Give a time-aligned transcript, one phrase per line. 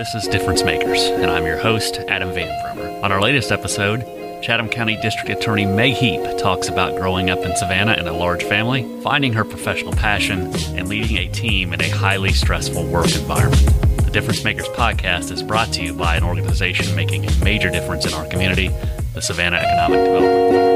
[0.00, 3.02] This is Difference Makers, and I'm your host, Adam Van Brummer.
[3.02, 4.00] On our latest episode,
[4.42, 8.42] Chatham County District Attorney Meg Heap talks about growing up in Savannah in a large
[8.42, 13.62] family, finding her professional passion, and leading a team in a highly stressful work environment.
[14.02, 18.06] The Difference Makers podcast is brought to you by an organization making a major difference
[18.06, 18.68] in our community,
[19.12, 20.69] the Savannah Economic Development Authority.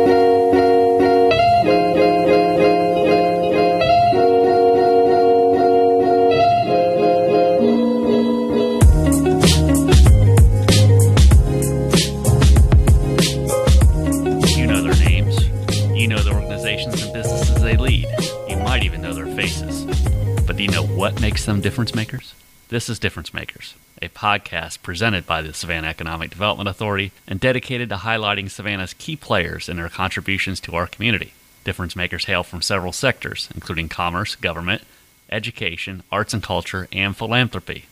[21.85, 22.35] Difference makers?
[22.69, 27.91] This is Difference Makers, a podcast presented by the Savannah Economic Development Authority and dedicated
[27.91, 31.35] to highlighting Savannah's key players and their contributions to our community.
[31.63, 34.81] Difference makers hail from several sectors, including commerce, government,
[35.29, 37.85] education, arts and culture, and philanthropy.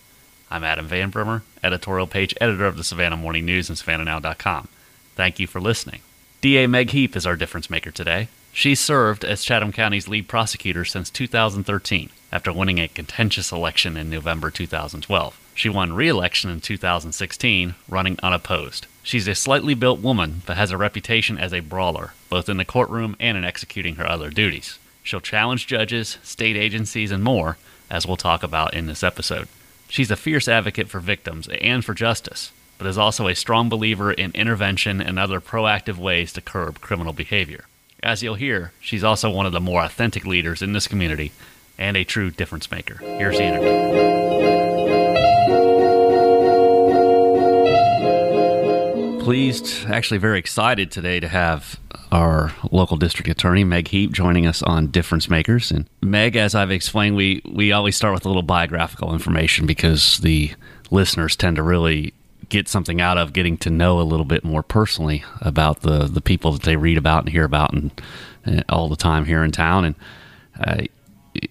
[0.50, 4.69] I'm Adam Van Brummer, editorial page editor of the Savannah Morning News and SavannahNow.com.
[5.17, 6.00] Thank you for listening.
[6.41, 8.28] DA Meg Heap is our difference maker today.
[8.55, 14.11] She served as Chatham County's lead prosecutor since 2013 after winning a contentious election in
[14.11, 15.39] November 2012.
[15.55, 18.86] She won re election in 2016, running unopposed.
[19.03, 22.64] She's a slightly built woman, but has a reputation as a brawler, both in the
[22.67, 24.78] courtroom and in executing her other duties.
[25.03, 27.56] She'll challenge judges, state agencies, and more,
[27.91, 29.48] as we'll talk about in this episode.
[29.89, 34.12] She's a fierce advocate for victims and for justice, but is also a strong believer
[34.12, 37.64] in intervention and other proactive ways to curb criminal behavior.
[38.05, 41.31] As you'll hear, she's also one of the more authentic leaders in this community
[41.78, 42.97] and a true difference maker.
[42.97, 44.03] Here's the interview.
[49.23, 51.78] Pleased, actually very excited today to have
[52.11, 55.70] our local district attorney Meg Heap joining us on Difference Makers.
[55.70, 60.19] And Meg, as I've explained, we we always start with a little biographical information because
[60.19, 60.50] the
[60.91, 62.12] listeners tend to really
[62.53, 66.20] get something out of getting to know a little bit more personally about the the
[66.20, 67.91] people that they read about and hear about and,
[68.47, 69.86] uh, all the time here in town.
[69.86, 69.95] And
[70.61, 70.83] uh,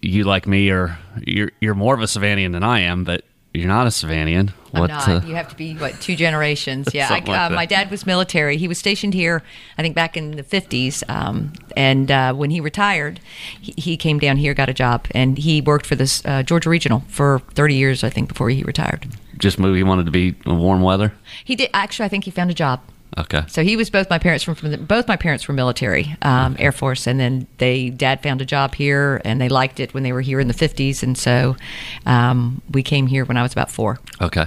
[0.01, 3.67] you, like me, are you're you're more of a Savannian than I am, but you're
[3.67, 4.53] not a Savannian.
[4.75, 5.28] I'm not.
[5.28, 6.89] you have to be what two generations?
[6.94, 8.57] Yeah, I, like uh, my dad was military.
[8.57, 9.41] He was stationed here,
[9.79, 11.03] I think, back in the 50s.
[11.09, 13.19] Um, and uh, when he retired,
[13.59, 16.69] he, he came down here, got a job, and he worked for this uh, Georgia
[16.69, 19.07] Regional for 30 years, I think, before he retired.
[19.41, 19.75] Just moved.
[19.75, 21.13] He wanted to be in warm weather.
[21.44, 22.06] He did actually.
[22.06, 22.81] I think he found a job.
[23.18, 23.44] Okay.
[23.47, 26.56] So he was both my parents from, from the, both my parents were military, um,
[26.57, 30.03] Air Force, and then they dad found a job here, and they liked it when
[30.03, 31.57] they were here in the 50s, and so
[32.06, 34.00] um, we came here when I was about four.
[34.22, 34.46] Okay.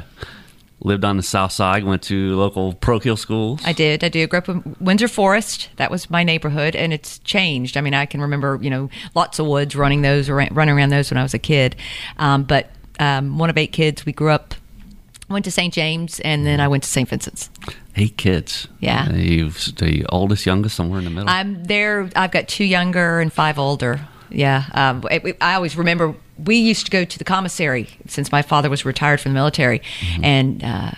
[0.80, 3.60] Lived on the south side, went to local parochial schools.
[3.66, 4.02] I did.
[4.02, 4.30] I did.
[4.30, 5.68] Grew up in Windsor Forest.
[5.76, 7.76] That was my neighborhood, and it's changed.
[7.76, 11.10] I mean, I can remember, you know, lots of woods, running those, running around those
[11.10, 11.76] when I was a kid.
[12.16, 14.06] Um, but um, one of eight kids.
[14.06, 14.54] We grew up.
[15.34, 15.74] Went to St.
[15.74, 17.08] James, and then I went to St.
[17.08, 17.50] Vincent's.
[17.96, 18.68] Eight kids.
[18.78, 19.08] Yeah.
[19.10, 21.28] Uh, you the oldest, youngest, somewhere in the middle.
[21.28, 22.08] I'm there.
[22.14, 24.06] I've got two younger and five older.
[24.30, 24.64] Yeah.
[24.72, 28.70] Um, I, I always remember we used to go to the commissary since my father
[28.70, 29.82] was retired from the military,
[30.22, 30.62] and.
[30.62, 30.92] Uh,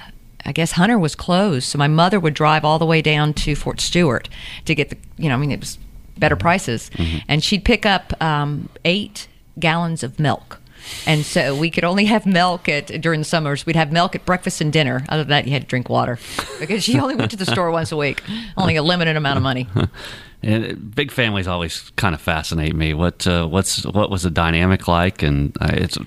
[0.48, 3.56] I guess Hunter was closed, so my mother would drive all the way down to
[3.56, 4.28] Fort Stewart
[4.66, 5.76] to get the, you know, I mean, it was
[6.18, 6.88] better prices,
[7.26, 9.26] and she'd pick up um, eight
[9.58, 10.60] gallons of milk.
[11.06, 13.66] And so we could only have milk at during the summers.
[13.66, 15.04] We'd have milk at breakfast and dinner.
[15.08, 16.18] Other than that, you had to drink water
[16.58, 18.22] because she only went to the store once a week.
[18.56, 19.68] Only a limited amount of money.
[20.42, 22.94] and uh, big families always kind of fascinate me.
[22.94, 25.22] What uh, what's what was the dynamic like?
[25.22, 25.98] And uh, it's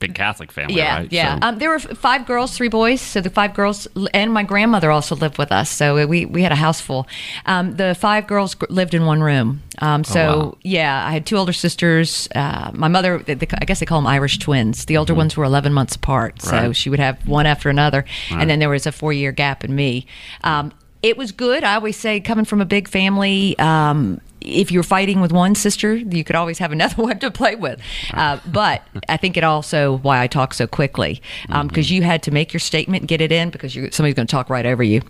[0.00, 1.12] big Catholic family, Yeah, right?
[1.12, 1.38] yeah.
[1.40, 3.00] So- Um, there were five girls, three boys.
[3.00, 5.68] So the five girls and my grandmother also lived with us.
[5.70, 7.08] So we we had a house full.
[7.46, 9.62] Um, the five girls gr- lived in one room.
[9.80, 10.58] Um, so Oh, wow.
[10.62, 12.28] yeah, I had two older sisters.
[12.34, 14.84] Uh, my mother, they, they- I guess they call them Irish twins.
[14.84, 16.42] The older ones were eleven months apart.
[16.42, 16.66] So Mm-hmm.
[16.66, 16.76] Right.
[16.76, 18.40] she would have one after another, Right.
[18.40, 20.06] and then there was a four year gap in me.
[20.44, 20.72] Um,
[21.02, 21.62] it was good.
[21.64, 25.94] I always say, coming from a big family, um, if you're fighting with one sister,
[25.94, 27.80] you could always have another one to play with.
[28.12, 31.20] Uh, but I think it also why I talk so quickly
[31.62, 34.30] because you had to make your statement, get it in because you, somebody's going to
[34.30, 35.02] talk right over you.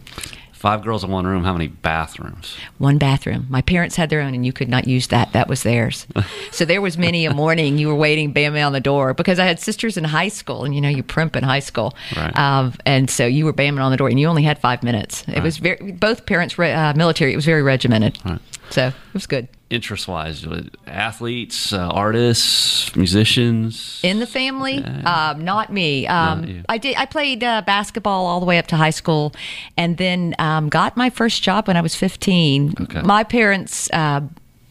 [0.59, 1.45] Five girls in one room.
[1.45, 2.57] How many bathrooms?
[2.79, 3.47] One bathroom.
[3.49, 5.33] My parents had their own, and you could not use that.
[5.33, 6.05] That was theirs.
[6.51, 9.45] so there was many a morning you were waiting, bam, on the door because I
[9.47, 12.37] had sisters in high school, and you know you primp in high school, Right.
[12.37, 15.23] um, and so you were bamming on the door, and you only had five minutes.
[15.29, 17.33] It was very both parents re- uh, military.
[17.33, 18.41] It was very regimented, Right.
[18.71, 19.47] so it was good.
[19.71, 20.47] Interest wise,
[20.87, 24.01] athletes, uh, artists, musicians.
[24.03, 26.07] In the family, um, not me.
[26.07, 26.65] Um, Not.
[26.71, 26.97] I did.
[26.97, 29.35] I played uh, basketball all the way up to high school,
[29.77, 32.73] and then um, got my first job when I was fifteen.
[32.81, 33.03] Okay.
[33.03, 34.23] My parents, uh,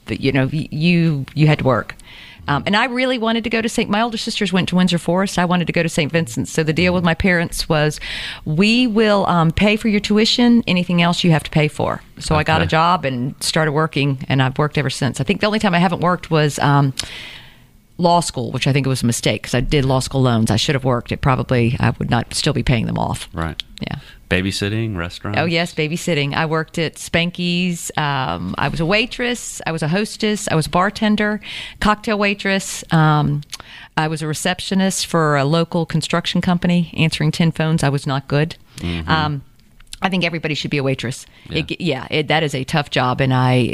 [0.10, 1.96] you know, you you had to work.
[2.48, 3.90] Um, and I really wanted to go to St.
[3.90, 5.38] My older sisters went to Windsor Forest.
[5.38, 6.12] I wanted to go to St.
[6.12, 6.52] Vincent's.
[6.52, 8.00] So the deal with my parents was,
[8.46, 10.64] we will um, pay for your tuition.
[10.68, 12.02] Anything else you have to pay for.
[12.20, 15.20] So I got a job and started working, and I've worked ever since.
[15.20, 16.60] I think the only time I haven't worked was.
[16.60, 16.94] Um,
[18.00, 20.52] law school, which I think it was a mistake because I did law school loans.
[20.52, 21.12] I should have worked.
[21.12, 23.28] It probably I would not still be paying them off.
[23.34, 23.62] Right.
[23.82, 24.00] Yeah.
[24.30, 25.38] Babysitting, restaurant.
[25.38, 26.34] Oh yes, babysitting.
[26.34, 27.92] I worked at Spanky's.
[27.96, 29.62] Um, I was a waitress.
[29.66, 30.48] I was a hostess.
[30.52, 31.40] I was a bartender,
[31.80, 32.84] cocktail waitress.
[32.92, 33.44] Um,
[33.96, 37.84] I was a receptionist for a local construction company, answering tin phones.
[37.84, 38.58] I was not good.
[39.08, 39.44] Um,
[40.02, 41.26] I think everybody should be a waitress.
[41.50, 41.58] Yeah.
[41.58, 43.74] It, yeah, it, that is a tough job, and I,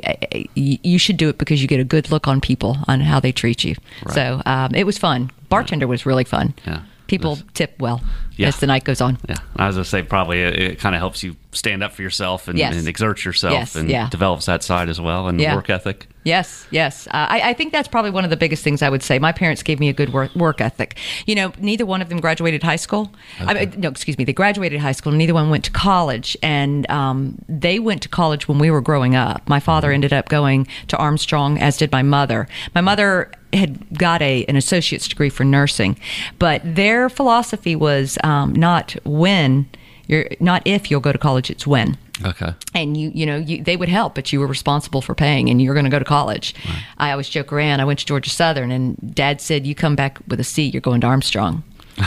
[0.55, 3.33] you should do it because you get a good look on people on how they
[3.33, 3.75] treat you.
[4.05, 4.15] Right.
[4.15, 5.31] So um, it was fun.
[5.49, 6.53] Bartender was really fun.
[6.65, 6.83] Yeah.
[7.07, 8.01] People tip well
[8.37, 8.47] Yeah.
[8.47, 9.17] as the night goes on.
[9.27, 11.93] Yeah, as I was gonna say probably it, it kind of helps you stand up
[11.93, 12.75] for yourself and, Yes.
[12.75, 14.09] and exert yourself Yes, and yeah.
[14.09, 15.55] develops that side as well and Yeah.
[15.55, 16.07] work ethic.
[16.25, 17.05] Yes, yes.
[17.07, 19.19] Uh, I, I think that's probably one of the biggest things I would say.
[19.19, 20.95] My parents gave me a good work, work ethic.
[21.25, 23.11] You know, neither one of them graduated high school.
[23.41, 24.23] I mean, no, excuse me.
[24.23, 25.11] They graduated high school.
[25.11, 29.17] Neither one went to college, and um, they went to college when we were growing
[29.17, 29.47] up.
[29.49, 32.47] My father ended up going to Armstrong, as did my mother.
[32.73, 35.99] My mother had got a an associate's degree for nursing,
[36.39, 39.67] but their philosophy was um, not when
[40.07, 41.49] you're not if you'll go to college.
[41.49, 42.53] It's when Okay.
[42.75, 45.59] and you you know you, they would help but you were responsible for paying and
[45.61, 46.53] you're going to go to college
[46.99, 50.19] i always joke around i went to georgia southern and dad said you come back
[50.27, 51.63] with a c you're going to armstrong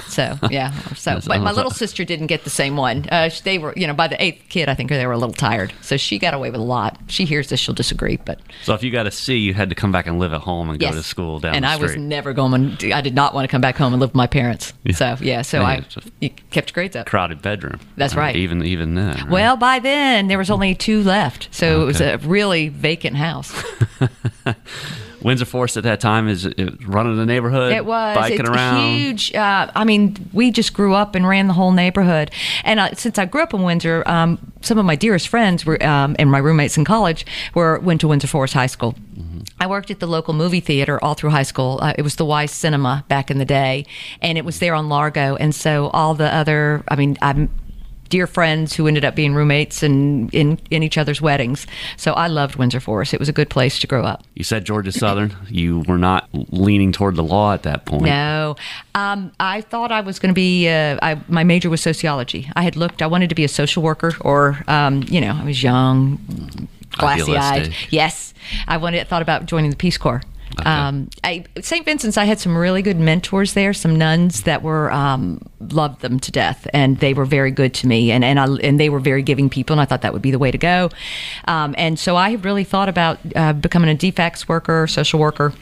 [0.08, 3.72] so yeah so but my little sister didn't get the same one uh, they were
[3.76, 6.18] you know by the eighth kid i think they were a little tired so she
[6.18, 9.06] got away with a lot she hears this she'll disagree but So if you got
[9.06, 11.02] a C, you had to come back and live at home and yes go to
[11.02, 12.54] school down and i was never going
[12.92, 15.42] i did not want to come back home and live with my parents so yeah
[15.42, 15.84] so Yeah, i
[16.20, 17.78] you kept grades up crowded bedroom.
[17.96, 18.36] That's Uh, right.
[18.36, 19.14] Even even then.
[19.16, 19.28] right?
[19.28, 23.52] well, by then there was only two left, so it was a really vacant house.
[25.22, 27.72] Windsor Forest at that time is it running the neighborhood.
[27.72, 28.16] It was.
[28.16, 28.96] biking it's around.
[28.96, 29.34] huge.
[29.34, 32.30] Uh, I mean, we just grew up and ran the whole neighborhood.
[32.64, 35.82] And uh, since I grew up in Windsor, um, some of my dearest friends were,
[35.82, 38.94] um, and my roommates in college were went to Windsor Forest High School.
[39.58, 41.78] I worked at the local movie theater all through high school.
[41.80, 43.86] Uh, it was the Y Cinema back in the day,
[44.20, 45.36] and it was there on Largo.
[45.36, 47.48] And so all the other, I mean, I'm
[48.08, 51.66] dear friends who ended up being roommates and in in each other's weddings.
[51.96, 53.14] So I loved Windsor Forest.
[53.14, 54.24] It was a good place to grow up.
[54.34, 55.34] You said Georgia Southern.
[55.48, 58.04] you were not leaning toward the law at that point.
[58.04, 58.56] No,
[58.94, 60.68] um, I thought I was going to be.
[60.68, 62.50] Uh, I, my major was sociology.
[62.56, 63.02] I had looked.
[63.02, 67.36] I wanted to be a social worker, or um, you know, I was young, glassy
[67.36, 67.74] eyed.
[67.90, 68.34] Yes,
[68.66, 69.06] I wanted.
[69.08, 70.22] Thought about joining the Peace Corps.
[70.58, 70.70] Okay.
[70.70, 71.84] Um, I, St.
[71.84, 75.42] Vincent's, I had some really good mentors there, some nuns that were um,
[75.72, 78.78] loved them to death, and they were very good to me, and and I, and
[78.78, 80.90] they were very giving people, and I thought that would be the way to go.
[81.46, 85.52] Um, and so I really thought about uh, becoming a DFCS worker, social worker.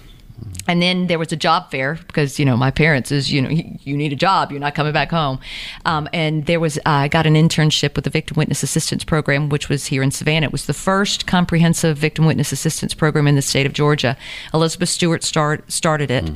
[0.67, 3.51] And then there was a job fair because you know my parents is you know
[3.51, 5.39] you, need a job you're not coming back home,
[5.85, 9.69] um, and there was I got an internship with the Victim Witness Assistance Program which
[9.69, 10.47] was here in Savannah.
[10.47, 14.17] It was the first comprehensive victim witness assistance program in the state of Georgia.
[14.53, 16.29] Elizabeth Stewart start, started it,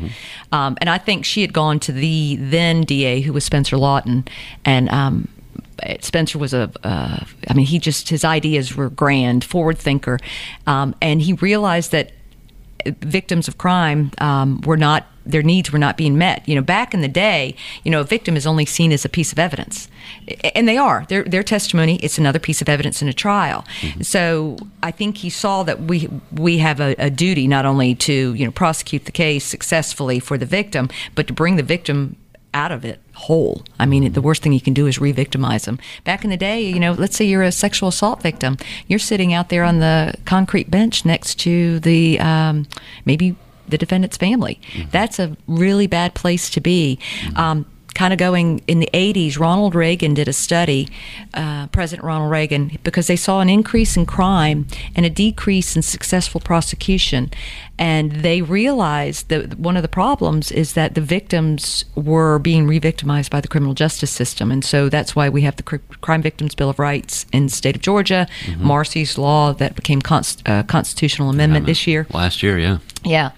[0.53, 4.27] um, and I think she had gone to the then DA who was Spencer Lawton,
[4.65, 5.29] and um,
[6.01, 10.19] Spencer was a, uh, I mean, he just, his ideas were grand, forward thinker.
[10.67, 12.13] Um, and he realized that
[12.87, 16.49] victims of crime um, were not, their needs were not being met.
[16.49, 17.55] You know, back in the day,
[17.85, 19.89] you know, a victim is only seen as a piece of evidence.
[20.55, 21.05] And they are.
[21.09, 23.65] Their, their testimony, it's another piece of evidence in a trial.
[24.01, 28.35] So I think he saw that we, we have a, a duty not only to,
[28.35, 32.17] you know, prosecute the case successfully for the victim, but to bring the victim
[32.59, 33.63] out of it whole.
[33.79, 35.79] I mean, the worst thing you can do is re-victimize them.
[36.05, 38.57] Back in the day, you know, let's say you're a sexual assault victim,
[38.89, 42.67] you're sitting out there on the concrete bench next to the um,
[43.05, 43.37] maybe
[43.69, 44.61] the defendant's family.
[44.91, 46.99] That's a really bad place to be.
[47.37, 50.89] Um, kind of going in the 80s, Ronald Reagan did a study,
[51.35, 55.83] uh, President Ronald Reagan, because they saw an increase in crime and a decrease in
[55.83, 57.31] successful prosecution.
[57.79, 62.79] And they realized that one of the problems is that the victims were being re
[62.79, 64.51] victimized by the criminal justice system.
[64.51, 67.53] And so that's why we have the Cri- Crime Victims Bill of Rights in the
[67.53, 68.27] state of Georgia,
[68.59, 72.07] Marsy's Law that became const- uh, constitutional amendment this year.
[72.13, 72.79] Last year, yeah.
[73.05, 73.31] Yeah.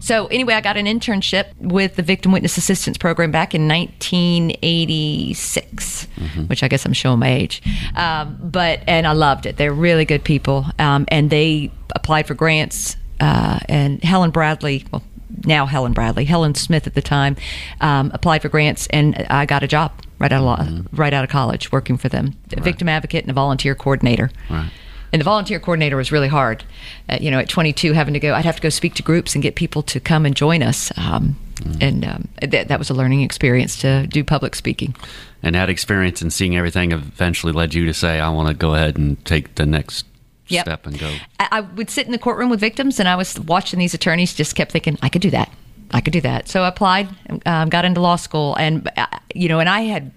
[0.00, 6.06] So anyway, I got an internship with the Victim Witness Assistance Program back in 1986,
[6.46, 7.62] which I guess I'm showing my age.
[7.96, 9.56] Um, but and I loved it.
[9.56, 12.96] They're really good people, um, and they applied for grants.
[13.20, 15.02] Uh, and Helen Bradley, well,
[15.44, 17.36] now Helen Bradley, Helen Smith at the time,
[17.80, 21.24] um, applied for grants, and I got a job right out of law, right out
[21.24, 24.30] of college, working for them, a victim advocate and a volunteer coordinator.
[24.50, 24.70] Right.
[25.14, 26.64] And the volunteer coordinator was really hard.
[27.08, 29.34] Uh, you know, at 22, having to go, I'd have to go speak to groups
[29.34, 30.90] and get people to come and join us.
[30.98, 31.36] Um,
[31.80, 34.96] And um, that, that was a learning experience to do public speaking.
[35.40, 38.74] And that experience and seeing everything eventually led you to say, I want to go
[38.74, 40.04] ahead and take the next
[40.48, 40.64] Yep.
[40.66, 41.10] step and go.
[41.40, 44.34] I, I would sit in the courtroom with victims, and I was watching these attorneys.
[44.34, 45.50] Just kept thinking, I could do that.
[45.92, 46.48] I could do that.
[46.48, 47.08] So I applied,
[47.46, 50.10] um, got into law school, and uh, you know, and I had.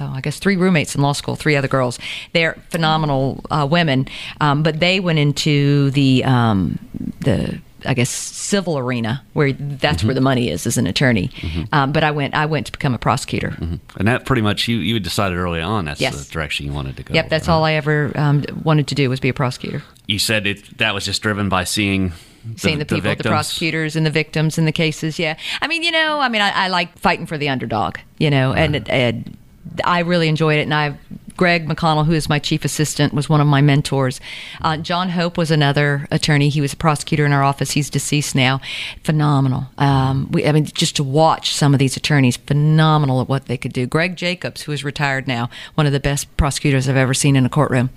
[0.00, 1.98] Oh, I guess three roommates in law school, three other girls.
[2.32, 4.08] They're phenomenal uh, women,
[4.40, 6.78] um, but they went into the um,
[7.20, 11.30] the I guess civil arena where that's where the money is as an attorney.
[11.72, 13.56] Um, but I went I went to become a prosecutor.
[13.58, 16.26] And that pretty much, you, you had decided early on that's Yes.
[16.26, 17.14] the direction you wanted to go.
[17.14, 17.54] Yep, that's right?
[17.54, 19.82] all I ever um, wanted to do was be a prosecutor.
[20.06, 22.12] You said it, that was just driven by seeing
[22.44, 23.30] the, seeing the people, the, victims.
[23.30, 25.18] prosecutors, and the victims and the cases.
[25.18, 27.98] Yeah, I mean, you know, I mean, I, I like fighting for the underdog.
[28.18, 29.36] You know, and, and
[29.84, 30.62] I really enjoyed it.
[30.62, 30.96] And I,
[31.36, 34.20] Greg McConnell, who is my chief assistant, was one of my mentors.
[34.60, 36.48] Uh, John Hope was another attorney.
[36.48, 37.70] He was a prosecutor in our office.
[37.70, 38.60] He's deceased now.
[39.04, 39.66] Phenomenal.
[39.78, 43.56] Um, we, I mean, just to watch some of these attorneys, phenomenal at what they
[43.56, 43.86] could do.
[43.86, 47.46] Greg Jacobs, who is retired now, one of the best prosecutors I've ever seen in
[47.46, 47.90] a courtroom.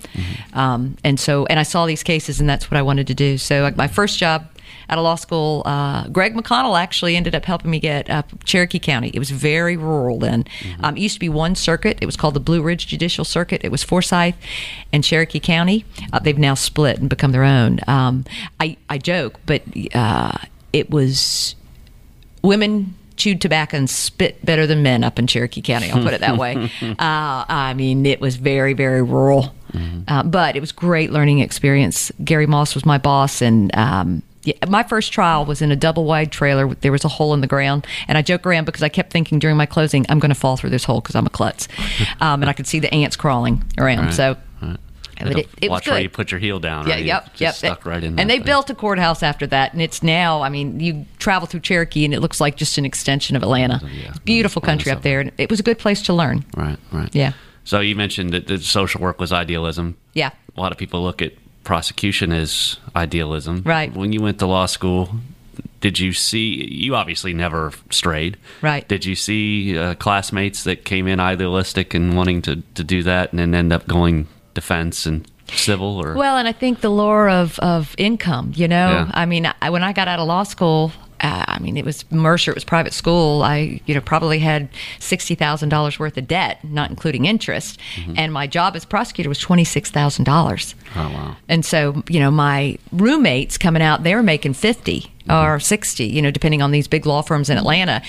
[0.54, 3.36] Um, and so, and I saw these cases, and that's what I wanted to do.
[3.36, 4.48] So, like, my first job
[4.88, 8.78] out of law school, uh, Greg McConnell actually ended up helping me get uh, Cherokee
[8.78, 9.10] County.
[9.14, 10.44] It was very rural then.
[10.80, 11.98] Um, it used to be one circuit.
[12.00, 13.62] It was called the Blue Ridge Judicial Circuit.
[13.64, 14.36] It was Forsyth
[14.92, 15.84] and Cherokee County.
[16.12, 17.80] Uh, they've now split and become their own.
[17.86, 18.24] Um,
[18.60, 19.62] I, I joke, but
[19.94, 20.32] uh,
[20.72, 21.54] it was
[22.42, 25.90] women chewed tobacco and spit better than men up in Cherokee County.
[25.90, 26.70] I'll put it that way.
[26.82, 29.54] uh, I mean, it was very, very rural,
[30.08, 32.10] uh, but it was great learning experience.
[32.22, 36.04] Gary Moss was my boss, and um, yeah, my first trial was in a double
[36.04, 36.74] wide trailer.
[36.74, 39.38] There was a hole in the ground, and I joke around because I kept thinking
[39.38, 41.68] during my closing, I'm going to fall through this hole because I'm a klutz,
[42.20, 44.06] um, and I could see the ants crawling around.
[44.06, 44.36] Right, so.
[44.62, 44.78] right.
[45.38, 46.86] it- it was watch where you put your heel down.
[46.88, 47.04] Yeah, right?
[47.04, 47.54] Yep, just yep.
[47.54, 48.18] Stuck right in.
[48.18, 48.44] And that they thing.
[48.46, 50.42] built a courthouse after that, and it's now.
[50.42, 53.80] I mean, you travel through Cherokee, and it looks like just an extension of Atlanta.
[53.92, 54.12] yeah.
[54.24, 56.44] Beautiful country up there, and it was a good place to learn.
[56.56, 57.08] Right, right.
[57.14, 57.32] Yeah.
[57.64, 59.96] So you mentioned that the social work was idealism.
[60.12, 60.30] Yeah.
[60.56, 61.32] A lot of people look at
[61.64, 63.62] prosecution is idealism.
[63.64, 63.92] Right.
[63.94, 65.10] When you went to law school,
[65.80, 66.64] did you see?
[66.70, 68.36] You obviously never strayed.
[68.62, 68.86] Right.
[68.86, 73.32] Did you see uh, classmates that came in idealistic and wanting to, to do that,
[73.32, 75.98] and then end up going defense and civil?
[75.98, 78.52] Or Well, and I think the lure of of income.
[78.54, 79.10] You know, Yeah.
[79.12, 80.92] I mean, I, when I got out of law school.
[81.24, 82.50] Uh, I mean, it was Mercer.
[82.50, 83.42] It was private school.
[83.42, 84.68] I, you know, probably had
[85.00, 87.80] sixty thousand dollars worth of debt, not including interest.
[88.16, 90.74] And my job as prosecutor was twenty six thousand dollars.
[90.94, 91.36] oh wow.
[91.48, 96.20] And so, you know, my roommates coming out, they were making 50 or 60, you
[96.20, 98.02] know, depending on these big law firms in Atlanta.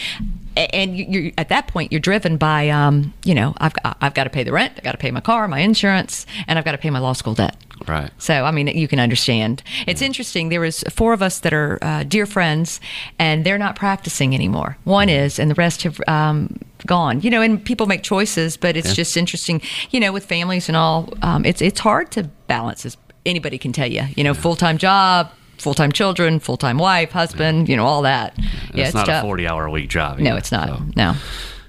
[0.55, 4.29] And you- at that point, you're driven by, um, you know, I've, I've got to
[4.29, 6.77] pay the rent, I've got to pay my car, my insurance, and I've got to
[6.77, 7.57] pay my law school debt.
[7.87, 8.09] Right.
[8.19, 9.61] So, I mean, you can understand.
[9.85, 10.47] It's interesting.
[10.49, 12.79] There was four of us that are uh, dear friends,
[13.19, 14.77] and they're not practicing anymore.
[14.85, 17.19] One is, and the rest have um, gone.
[17.19, 19.61] You know, and people make choices, but it's just interesting.
[19.91, 22.85] You know, with families and all, um, it's it's hard to balance.
[22.85, 22.95] As
[23.25, 24.03] anybody can tell you.
[24.15, 27.69] You know, full time job, full time children, full time wife, husband.
[27.69, 28.37] You know, all that.
[28.37, 29.23] And yeah, it's, it's not tough.
[29.23, 30.19] a forty-hour a week job.
[30.19, 30.67] no, it's not.
[30.69, 30.83] so.
[30.95, 31.15] No.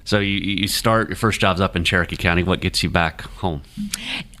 [0.03, 2.41] So you, you start your first job's up in Cherokee County.
[2.41, 3.61] What gets you back home?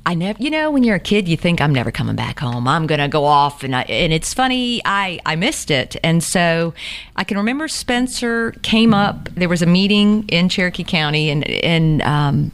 [0.05, 2.65] I never, you know, when you're a kid, you think I'm never coming back home.
[2.69, 4.81] I'm gonna go off, and I, and it's funny.
[4.85, 6.73] I I missed it, and so
[7.17, 9.27] I can remember Spencer came up.
[9.35, 12.51] There was a meeting in Cherokee County, and and um,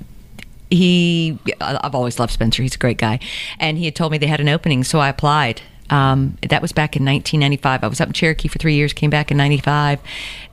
[0.72, 2.64] he I've always loved Spencer.
[2.64, 3.20] He's a great guy,
[3.60, 5.62] and he had told me they had an opening, so I applied.
[5.90, 7.84] Um, that was back in 1995.
[7.84, 10.00] I was up in Cherokee for three years, came back in 95.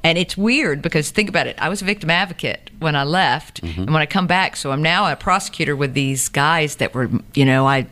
[0.02, 1.56] And it's weird because think about it.
[1.60, 4.82] I was a victim advocate when I left, and when I come back, so I'm
[4.82, 7.86] now a prosecutor with these guys that were, you know, I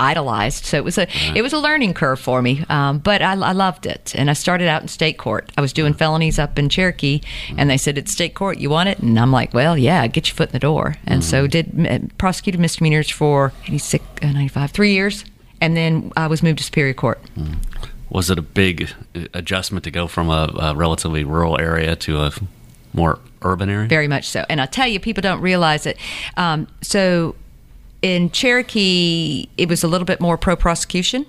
[0.00, 0.64] idolized.
[0.64, 1.06] So it was a
[1.36, 4.14] it was a learning curve for me, um, but I, I loved it.
[4.16, 5.52] And I started out in state court.
[5.56, 7.20] I was doing felonies up in Cherokee,
[7.56, 8.58] and they said it's state court.
[8.58, 8.98] You want it?
[8.98, 10.96] And I'm like, well, yeah, get your foot in the door.
[11.06, 15.24] And so did uh, prosecuted misdemeanors for 86, uh, 95, three years,
[15.60, 17.20] and then I was moved to Superior Court.
[18.10, 18.90] Was it a big
[19.34, 22.32] adjustment to go from a, a relatively rural area to a
[22.92, 23.88] more urban area?
[23.88, 24.44] Very much so.
[24.48, 25.96] And I tell you, people don't realize it.
[26.36, 27.36] Um, so
[28.02, 31.26] in Cherokee, it was a little bit more pro prosecution.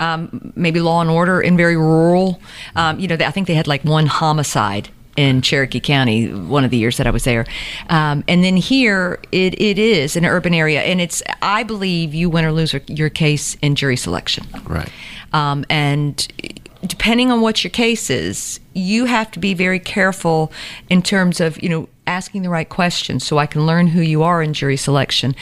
[0.00, 2.40] Um, maybe law and order in very rural.
[2.74, 6.70] Um, you know, I think they had like one homicide in Cherokee County one of
[6.70, 7.46] the years that I was there.
[7.88, 10.82] Um, and then here, it, it is an urban area.
[10.82, 14.46] And it's, I believe, you win or lose your case in jury selection.
[14.66, 14.90] Right.
[15.32, 16.26] Um, and
[16.86, 20.52] depending on what your case is, you have to be very careful
[20.88, 24.22] in terms of, you know, asking the right questions so I can learn who you
[24.22, 25.34] are in jury selection.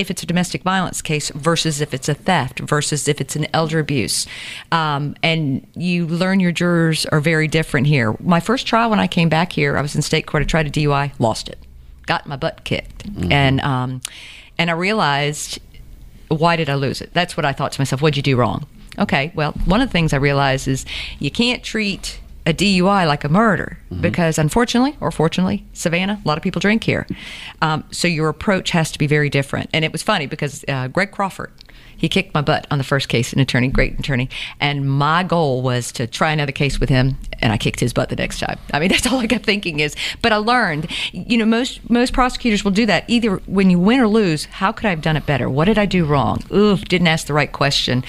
[0.00, 3.46] If it's a domestic violence case versus if it's a theft versus if it's an
[3.52, 4.26] elder abuse.
[4.72, 8.16] Um, and you learn your jurors are very different here.
[8.20, 10.42] My first trial when I came back here, I was in state court.
[10.42, 11.58] I tried a DUI, lost it,
[12.06, 14.00] got my butt kicked, and um,
[14.58, 15.60] and I realized
[16.28, 17.10] why did I lose it?
[17.12, 18.00] That's what I thought to myself.
[18.00, 18.66] What'd you do wrong?
[18.98, 20.86] Okay, well, one of the things I realized is
[21.18, 26.36] you can't treat a DUI like a murder because, unfortunately or fortunately, Savannah, a lot
[26.36, 27.06] of people drink here.
[27.62, 29.70] Um, so your approach has to be very different.
[29.72, 31.52] And it was funny because uh, Greg Crawford,
[32.00, 34.30] he kicked my butt on the first case, an attorney, great attorney.
[34.58, 38.08] And my goal was to try another case with him, and I kicked his butt
[38.08, 38.58] the next time.
[38.72, 39.94] I mean, that's all I kept thinking is.
[40.22, 43.04] But I learned, you know, most most prosecutors will do that.
[43.06, 45.50] Either when you win or lose, how could I have done it better?
[45.50, 46.42] What did I do wrong?
[46.50, 48.02] Oof, didn't ask the right question.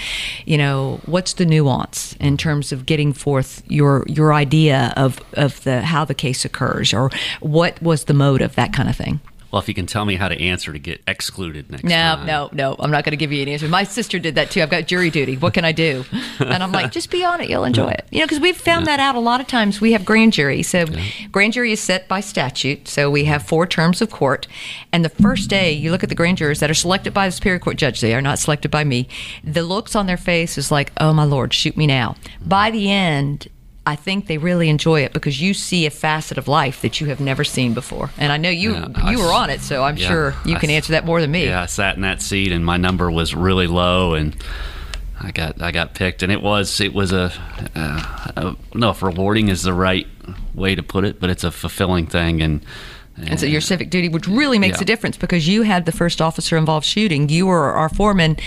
[0.45, 5.62] You know, what's the nuance in terms of getting forth your your idea of of
[5.65, 9.19] the how the case occurs, or what was the motive, that kind of thing.
[9.51, 12.25] Well, if you can tell me how to answer to get excluded next No, time.
[12.25, 12.72] no, no.
[12.72, 12.75] No.
[12.79, 13.67] I'm not going to give you an answer.
[13.67, 14.62] My sister did that too.
[14.62, 15.36] I've got jury duty.
[15.36, 16.05] What can I do?
[16.39, 17.50] And I'm like, just be on it.
[17.50, 18.08] You'll enjoy it.
[18.12, 19.81] You know, because we've found that out a lot of times.
[19.81, 20.63] We have grand jury.
[20.63, 20.86] So,
[21.31, 22.88] grand jury is set by statute.
[22.88, 24.48] So, we have four terms of court.
[24.93, 27.31] And the first day, you look at the grand jurors that are selected by the
[27.31, 28.00] Superior Court judge.
[28.01, 29.08] They are not selected by me.
[29.43, 32.15] The looks on their face is like, oh, my Lord, shoot me now.
[32.46, 33.48] By the end,
[33.85, 37.07] I think they really enjoy it because you see a facet of life that you
[37.07, 38.11] have never seen before.
[38.17, 40.55] And I know you Yeah, I you were on it, so I'm Yeah, sure you
[40.55, 41.45] I can answer that more than me.
[41.45, 44.35] Yeah, I sat in that seat and my number was really low and
[45.19, 47.31] I got I got picked and it was it was a
[47.75, 50.07] uh, I don't know if rewarding is the right
[50.53, 52.63] way to put it, but it's a fulfilling thing and
[53.29, 54.83] And so your civic duty, which really makes Yeah.
[54.83, 57.29] a difference because you had the first officer involved shooting.
[57.29, 58.37] You were our foreman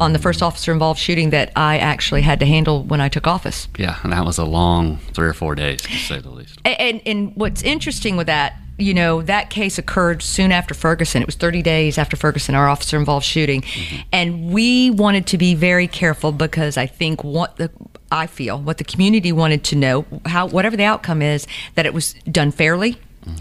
[0.00, 3.26] on the first officer involved shooting that I actually had to handle when I took
[3.26, 3.68] office.
[3.78, 6.58] yeah, and that was a long three or four days to say the least.
[6.64, 11.22] A- And, and what's interesting with that, you know, that case occurred soon after Ferguson.
[11.22, 13.62] It was 30 days after Ferguson, our officer involved shooting.
[13.62, 13.96] Mm-hmm.
[14.12, 17.70] And we wanted to be very careful because I think what the
[18.12, 21.92] I feel what the community wanted to know, how whatever the outcome is, that it
[21.94, 22.98] was done fairly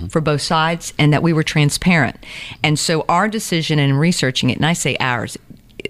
[0.10, 2.18] for both sides and that we were transparent.
[2.64, 5.38] And so our decision in researching it, and I say ours,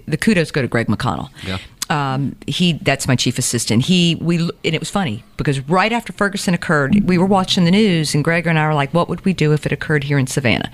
[0.06, 1.58] the kudos go to Greg McConnell Yeah.
[1.88, 3.84] um, he that's my chief assistant.
[3.84, 7.70] He we and it was funny because right after Ferguson occurred, we were watching the
[7.70, 10.18] news, and Greg and I were like, "What would we do if it occurred here
[10.18, 10.70] in Savannah?"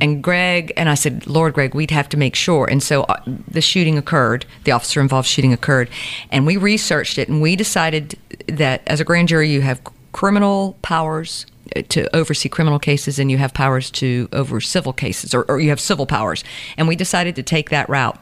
[0.00, 3.20] And Greg and I said, "Lord, Greg, we'd have to make sure." And so uh,
[3.48, 5.88] the shooting occurred, the officer involved shooting occurred,
[6.30, 8.14] and we researched it, and we decided
[8.48, 9.80] that as a grand jury, you have
[10.16, 11.44] criminal powers
[11.76, 15.60] uh, to oversee criminal cases and you have powers to over civil cases or, or
[15.60, 16.42] you have civil powers
[16.78, 18.18] and we decided to take that route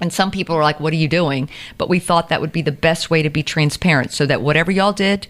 [0.00, 1.48] and some people are like, What are you doing?
[1.78, 4.72] But we thought that would be the best way to be transparent so that whatever
[4.72, 5.28] y'all did,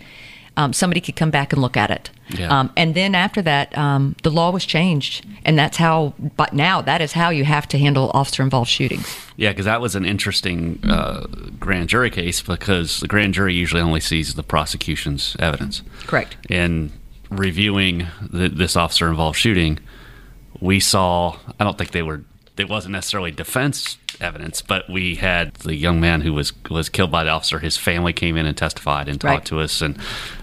[0.56, 2.10] um, somebody could come back and look at it.
[2.28, 2.56] Yeah.
[2.56, 5.26] Um, and then after that, um, the law was changed.
[5.44, 9.08] And that's how, but now that is how you have to handle officer involved shootings.
[9.36, 11.26] Yeah, because that was an interesting uh,
[11.58, 15.82] grand jury case because the grand jury usually only sees the prosecution's evidence.
[16.06, 16.36] Correct.
[16.48, 16.92] In
[17.30, 19.78] reviewing the, this officer involved shooting,
[20.60, 22.22] we saw, I don't think they were,
[22.61, 27.11] it wasn't necessarily defense evidence, but we had the young man who was was killed
[27.11, 27.59] by the officer.
[27.59, 29.44] His family came in and testified and talked Right.
[29.46, 29.96] to us, and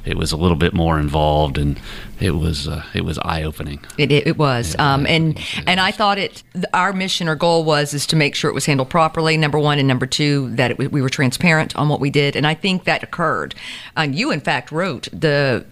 [0.03, 1.79] it was a little bit more involved, and
[2.19, 3.79] it was uh, it was eye opening.
[3.97, 6.43] It, it, it was, um, and and I thought it.
[6.73, 9.37] Our mission or goal was is to make sure it was handled properly.
[9.37, 12.47] Number one, and number two, that it, we were transparent on what we did, and
[12.47, 13.53] I think that occurred.
[13.95, 15.65] And you, in fact, wrote the.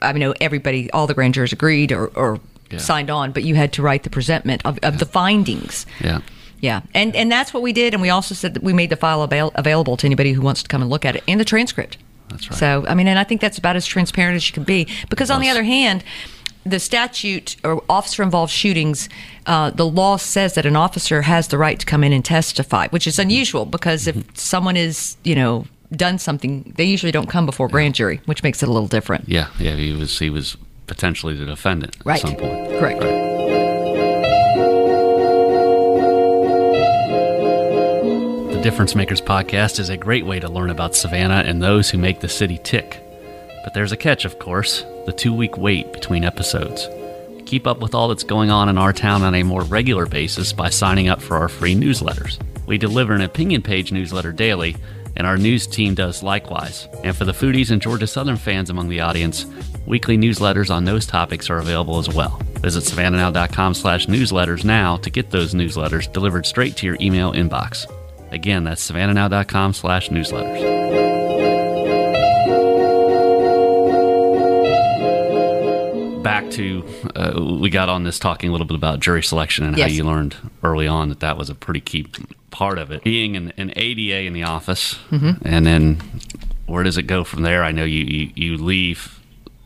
[0.00, 2.38] I mean, everybody, all the grand jurors agreed or, or
[2.70, 2.78] Yeah.
[2.78, 5.86] signed on, but you had to write the presentment of, of the findings.
[6.00, 6.20] Yeah.
[6.60, 8.96] Yeah, and and that's what we did, and we also said that we made the
[8.96, 11.44] file avail- available to anybody who wants to come and look at it, and the
[11.44, 11.98] transcript.
[12.30, 12.58] That's right.
[12.58, 14.88] So I mean, and I think that's about as transparent as you can be.
[15.08, 16.02] Because on the other hand,
[16.66, 19.08] the statute or officer involved shootings,
[19.46, 22.88] uh, the law says that an officer has the right to come in and testify,
[22.88, 24.28] which is unusual because if Mm-hmm.
[24.34, 28.62] someone is, you know, done something, they usually don't come before grand jury, which makes
[28.64, 29.28] it a little different.
[29.28, 30.56] Yeah, yeah, he was he was
[30.88, 32.16] potentially the defendant Right.
[32.16, 32.68] at some point.
[32.80, 33.00] Correct.
[38.50, 41.98] The Difference Makers podcast is a great way to learn about Savannah and those who
[41.98, 43.00] make the city tick.
[43.64, 46.86] But there's a catch, of course the two week wait between episodes.
[47.46, 50.52] Keep up with all that's going on in our town on a more regular basis
[50.52, 52.38] by signing up for our free newsletters.
[52.66, 54.76] We deliver an opinion page newsletter daily,
[55.18, 56.88] and our news team does likewise.
[57.04, 59.44] And for the foodies and Georgia Southern fans among the audience,
[59.84, 62.40] weekly newsletters on those topics are available as well.
[62.60, 67.86] Visit savannahnow.com slash newsletters now to get those newsletters delivered straight to your email inbox.
[68.32, 71.07] Again, that's savannahnow.com slash newsletters.
[76.48, 76.84] Back to
[77.14, 79.90] uh, we got on this talking a little bit about jury selection and Yes.
[79.90, 82.06] how you learned early on that that was a pretty key
[82.50, 83.04] part of it.
[83.04, 85.46] Being an, an ADA in the office, Mm-hmm.
[85.46, 86.00] and then
[86.66, 87.62] where does it go from there?
[87.64, 89.20] I know you you, you leave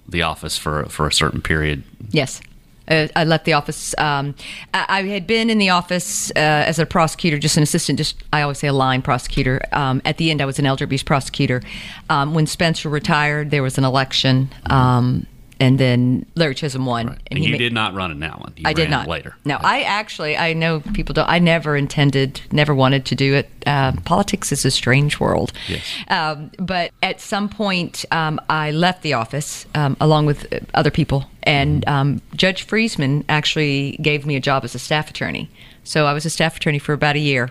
[0.09, 1.85] the office for for a certain period.
[2.11, 2.41] Yes.
[2.89, 3.95] Uh, I left the office.
[3.97, 4.35] Um,
[4.75, 7.97] I, I had been in the office uh, as a prosecutor, just an assistant.
[7.97, 9.61] Just I always say a line prosecutor.
[9.71, 11.63] Um, at the end, I was an elder abuse prosecutor.
[12.11, 15.27] Um, when Spencer retired, there was an election, um,
[15.63, 17.21] and then Larry Chisolm won.
[17.29, 18.53] And, he you ma- did not run in that one.
[18.57, 19.07] You I did not.
[19.07, 19.37] later.
[19.45, 21.29] No, I actually I know people don't.
[21.29, 23.49] I never intended, never wanted to do it.
[23.65, 25.53] Uh, politics is a strange world.
[25.69, 25.85] Yes.
[26.09, 30.91] Um, but at some point, um, I left the office um, along with uh, other
[30.91, 35.49] people, and um, Judge Freesemann actually gave me a job as a staff attorney.
[35.85, 37.51] So I was a staff attorney for about a year,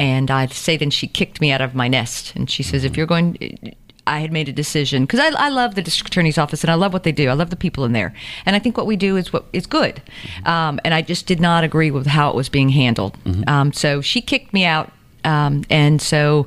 [0.00, 2.96] and I'd say then she kicked me out of my nest, and she says, "If
[2.96, 6.62] you're going." I had made a decision because I, I love the district attorney's office
[6.62, 7.28] and I love what they do.
[7.28, 8.14] I love the people in there,
[8.44, 10.02] and I think what we do is what is good.
[10.44, 13.16] Um, and I just did not agree with how it was being handled.
[13.46, 14.92] Um, so she kicked me out,
[15.24, 16.46] um, and so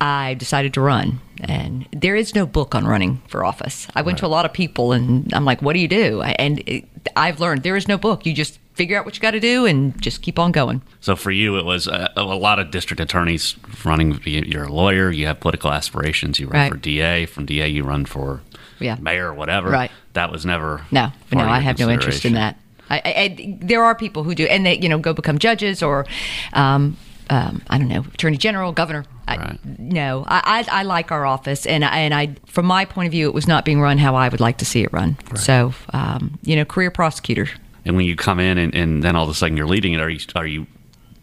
[0.00, 1.20] I decided to run.
[1.40, 3.86] And there is no book on running for office.
[3.94, 6.60] I went to a lot of people, and I'm like, "What do you do?" And
[6.66, 8.26] it, I've learned there is no book.
[8.26, 10.80] You just figure out what you got to do and just keep on going.
[11.00, 14.18] So for you, it was uh, a, a lot of district attorneys running.
[14.24, 15.10] You're a lawyer.
[15.10, 16.38] You have political aspirations.
[16.38, 16.72] You run Right.
[16.72, 17.26] for DA.
[17.26, 18.40] From DA, you run for
[18.78, 18.96] Yeah.
[19.00, 19.68] mayor or whatever.
[19.68, 19.90] Right.
[20.14, 20.82] That was never.
[20.92, 22.56] No, no, I have no interest in that.
[22.88, 25.82] I, I, I, there are people who do, and they, you know, go become judges
[25.82, 26.06] or,
[26.54, 26.96] um,
[27.28, 29.04] um, I don't know, attorney general, governor.
[29.26, 29.58] I, Right.
[29.78, 33.12] No, I, I, I like our office, and I- and I, from my point of
[33.12, 35.18] view, it was not being run how I would like to see it run.
[35.34, 37.48] So, um, you know, career prosecutor.
[37.88, 40.00] And when you come in and, and then all of a sudden you're leading it,
[40.00, 40.66] are you are you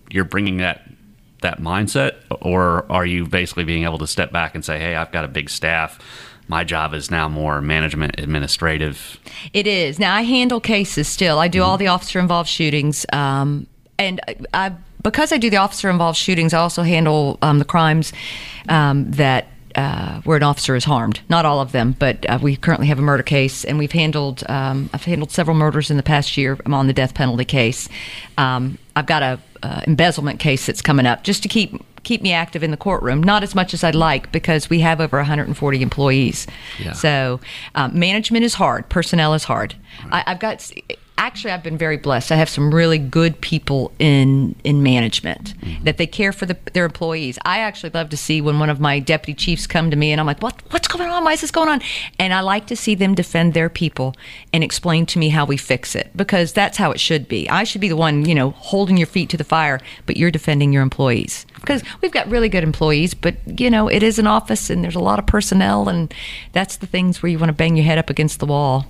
[0.10, 0.82] you're bringing that
[1.42, 5.12] that mindset, or are you basically being able to step back and say, "Hey, I've
[5.12, 6.00] got a big staff.
[6.48, 9.20] My job is now more management, administrative."
[9.54, 10.16] It is now.
[10.16, 11.38] I handle cases still.
[11.38, 13.68] I do all the officer involved shootings, um,
[14.00, 14.20] and
[14.54, 14.74] I,
[15.04, 18.12] because I do the officer involved shootings, I also handle um, the crimes
[18.70, 19.48] um, that.
[19.76, 22.98] Uh, where an officer is harmed, not all of them, but uh, we currently have
[22.98, 24.42] a murder case, and we've handled.
[24.48, 26.58] Um, I've handled several murders in the past year.
[26.66, 27.90] I'm on the death penalty case.
[28.38, 32.32] Um, I've got a uh, embezzlement case that's coming up, just to keep keep me
[32.32, 33.22] active in the courtroom.
[33.22, 36.48] Not as much as I'd like because we have over 140 employees.
[36.80, 36.94] Yeah.
[36.94, 37.42] So
[37.74, 38.88] um, management is hard.
[38.88, 39.76] Personnel is hard.
[40.12, 40.72] I, I've got
[41.18, 42.32] actually I've been very blessed.
[42.32, 45.84] I have some really good people in in management mm-hmm.
[45.84, 47.40] that they care for the, their employees.
[47.46, 50.20] I actually love to see when one of my deputy chiefs come to me and
[50.20, 51.24] I'm like, what what's going on?
[51.24, 51.82] Why is this going on?
[52.20, 54.16] And I like to see them defend their people
[54.54, 57.50] and explain to me how we fix it because that's how it should be.
[57.50, 60.32] I should be the one you know holding your feet to the fire, but you're
[60.32, 64.28] defending your employees because we've got really good employees, but you know it is an
[64.28, 66.14] office and there's a lot of personnel and
[66.52, 68.86] that's the things where you want to bang your head up against the wall.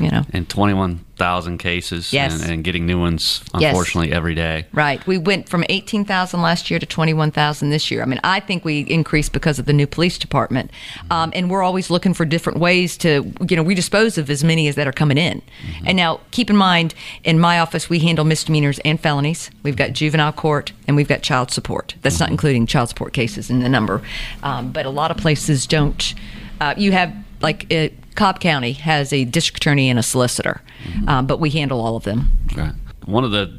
[0.00, 0.24] You know.
[0.32, 2.40] And 21,000 cases Yes.
[2.42, 3.70] and, and getting new ones, Yes.
[3.70, 4.64] unfortunately, every day.
[4.72, 5.06] Right.
[5.06, 8.02] We went from 18,000 last year to 21,000 this year.
[8.02, 10.70] I mean, I think we increased because of the new police department.
[11.10, 14.42] Um, and we're always looking for different ways to, you know, we dispose of as
[14.42, 15.42] many as that are coming in.
[15.84, 19.50] And now keep in mind, in my office, we handle misdemeanors and felonies.
[19.62, 21.94] We've got juvenile court and we've got child support.
[22.02, 24.00] That's not including child support cases in the number.
[24.42, 26.14] Um, but a lot of places don't.
[26.60, 30.60] Uh, you have, like, uh, Cobb County has a district attorney and a solicitor,
[31.06, 32.30] um, but we handle all of them.
[32.56, 32.74] Right.
[33.06, 33.58] One of the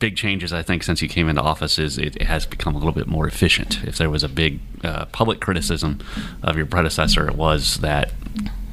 [0.00, 2.78] big changes I think since you came into office is it, it has become a
[2.78, 3.82] little bit more efficient.
[3.84, 6.00] If there was a big uh, public criticism
[6.42, 8.12] of your predecessor, it was that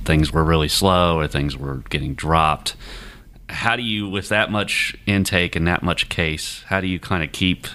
[0.04, 2.76] things were really slow or things were getting dropped.
[3.48, 7.24] How do you, with that much intake and that much case, how do you kind
[7.24, 7.68] of keep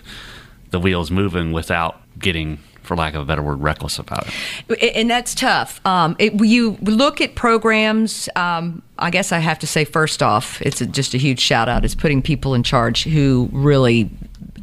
[0.70, 4.26] the wheels moving without getting, for lack of a better word, reckless about
[4.68, 4.96] it?
[4.96, 5.84] and that's tough.
[5.86, 8.28] Um, it, you look at programs.
[8.36, 11.68] Um, I guess I have to say first off, it's a, just a huge shout
[11.68, 11.84] out.
[11.84, 14.10] Is putting people in charge who really.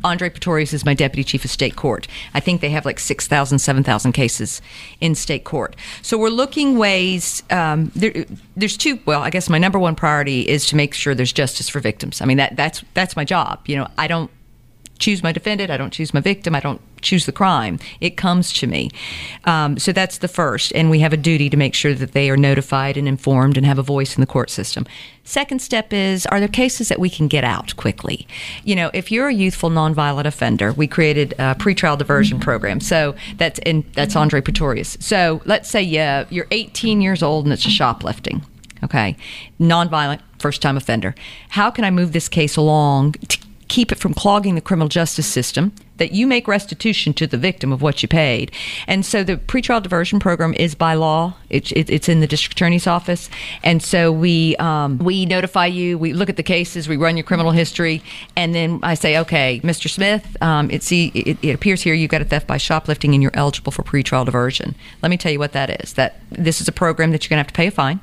[0.05, 2.09] Andre Pretorius is my deputy chief of state court.
[2.33, 4.61] I think they have like 6,000, 7,000 cases
[4.99, 5.77] in state court.
[6.01, 7.41] So we're looking ways.
[7.49, 8.25] Um, there,
[8.57, 8.99] there's two.
[9.05, 12.19] Well, I guess my number one priority is to make sure there's justice for victims.
[12.19, 13.61] I mean that that's that's my job.
[13.65, 14.29] You know, I don't
[14.99, 15.69] choose my defendant.
[15.69, 16.55] I don't choose my victim.
[16.55, 17.79] I don't choose the crime.
[18.01, 18.89] It comes to me.
[19.45, 20.71] Um, so that's the first.
[20.73, 23.65] And we have a duty to make sure that they are notified and informed and
[23.65, 24.85] have a voice in the court system.
[25.25, 28.27] Second step is are there cases that we can get out quickly?
[28.63, 32.79] You know, if you're a youthful nonviolent offender, we created a pretrial diversion program.
[32.81, 34.97] So that's in, that's Andre Pretorius.
[34.99, 38.43] So let's say yeah, you're 18 years old and it's a shoplifting.
[38.83, 39.15] Okay,
[39.61, 41.15] nonviolent, first time offender.
[41.49, 43.37] How can I move this case along to
[43.69, 47.71] keep it from clogging the criminal justice system that you make restitution to the victim
[47.71, 48.51] of what you paid.
[48.87, 51.35] And so the pretrial diversion program is by law.
[51.49, 53.29] It, it, it's in the district attorney's office,
[53.63, 55.97] and so we um, we notify you.
[55.97, 56.87] We look at the cases.
[56.87, 58.01] We run your criminal history,
[58.35, 59.89] and then I say, okay, Mr.
[59.89, 63.21] Smith, um, it, see, it, it appears here you've got a theft by shoplifting, and
[63.21, 64.75] you're eligible for pretrial diversion.
[65.01, 65.93] Let me tell you what that is.
[65.93, 67.99] That this is a program that you're going to have to pay a fine.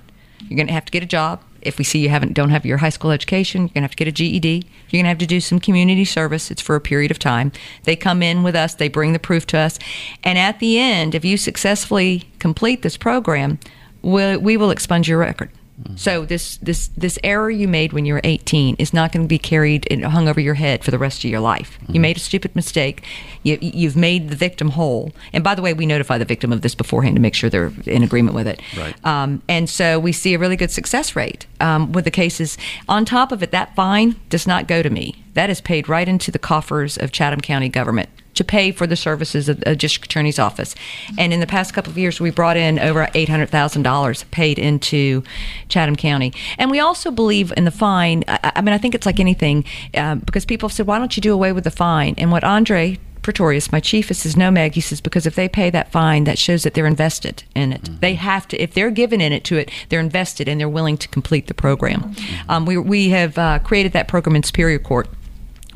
[0.49, 2.67] You're going to have to get a job if we see you haven't don't have
[2.67, 4.67] your high school education, you're gonna have to get a GED.
[4.89, 6.51] You're gonna have to do some community service.
[6.51, 7.53] It's for a period of time.
[7.85, 9.79] They come in with us, they bring the proof to us,
[10.25, 13.59] and at the end, if you successfully complete this program,
[14.03, 15.51] we, we will expunge your record.
[15.97, 19.29] So this this this error you made when you were 18 is not going to
[19.29, 21.79] be carried and hung over your head for the rest of your life.
[21.83, 21.95] Mm-hmm.
[21.95, 23.05] You made a stupid mistake.
[23.43, 25.13] You, you've made the victim whole.
[25.33, 27.73] And by the way, we notify the victim of this beforehand to make sure they're
[27.87, 28.61] in agreement with it.
[28.77, 28.95] Right.
[29.07, 32.59] Um, and so we see a really good success rate um, with the cases.
[32.89, 35.25] On top of it, that fine does not go to me.
[35.35, 38.97] That is paid right into the coffers of Chatham County government to pay for the
[38.97, 40.75] services of a district attorney's office.
[41.19, 45.23] And in the past couple of years, we brought in over $800,000 paid into
[45.69, 46.33] Chatham County.
[46.59, 48.25] And we also believe in the fine.
[48.29, 49.65] I, I mean, I think it's like anything
[49.95, 52.15] um, because people have said, why don't you do away with the fine?
[52.19, 54.75] And what Andre Pretorius, my chief, says, no, Meg.
[54.75, 57.83] He says, because if they pay that fine, that shows that they're invested in it.
[57.83, 58.01] Mm-hmm.
[58.01, 60.97] They have to, if they're given in it to it, they're invested and they're willing
[60.99, 62.03] to complete the program.
[62.03, 62.51] Mm-hmm.
[62.51, 65.09] Um, we, we have uh, created that program in Superior Court.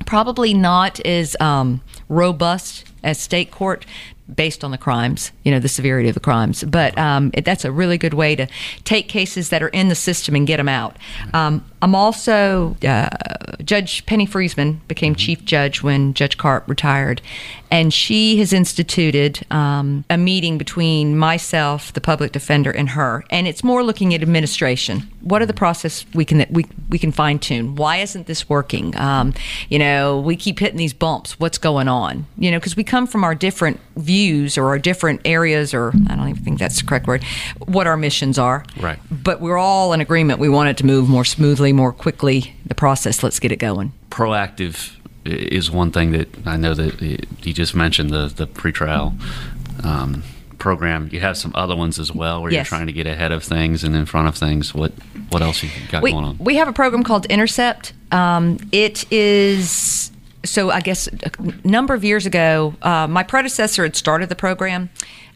[0.07, 3.87] Probably not as um, robust as state court
[4.33, 6.65] based on the crimes, you know, the severity of the crimes.
[6.65, 8.47] But um, it, that's a really good way to
[8.85, 10.97] take cases that are in the system and get them out.
[11.35, 13.09] Um, I'm also uh,
[13.63, 15.19] Judge Penny Freesemann became mm-hmm.
[15.19, 17.21] chief judge when Judge Karpf retired,
[17.71, 23.47] and she has instituted um, a meeting between myself, the public defender, and her, and
[23.47, 25.11] it's more looking at administration.
[25.21, 27.75] What are the process we can we we can fine tune?
[27.77, 28.97] Why isn't this working?
[28.97, 29.35] Um,
[29.69, 31.39] you know, we keep hitting these bumps.
[31.39, 32.27] What's going on?
[32.39, 34.14] You know, because we come from our different views
[34.59, 37.25] or our different areas, or I don't even think that's the correct word.
[37.67, 38.99] What our missions are, right?
[39.11, 40.39] But we're all in agreement.
[40.39, 43.23] We want it to move more smoothly more quickly the process.
[43.23, 43.93] Let's get it going.
[44.11, 49.19] Proactive is one thing that I know that you just mentioned the the pretrial
[49.85, 50.23] um,
[50.59, 51.09] program.
[51.13, 52.59] You have some other ones as well where yes.
[52.59, 54.75] you're trying to get ahead of things and in front of things.
[54.75, 54.93] What
[55.31, 56.39] what else you got we, going on?
[56.39, 57.93] We have a program called Intercept.
[58.13, 60.11] Um, it is
[60.45, 64.91] so I guess a number of years ago, uh, my predecessor had started the program.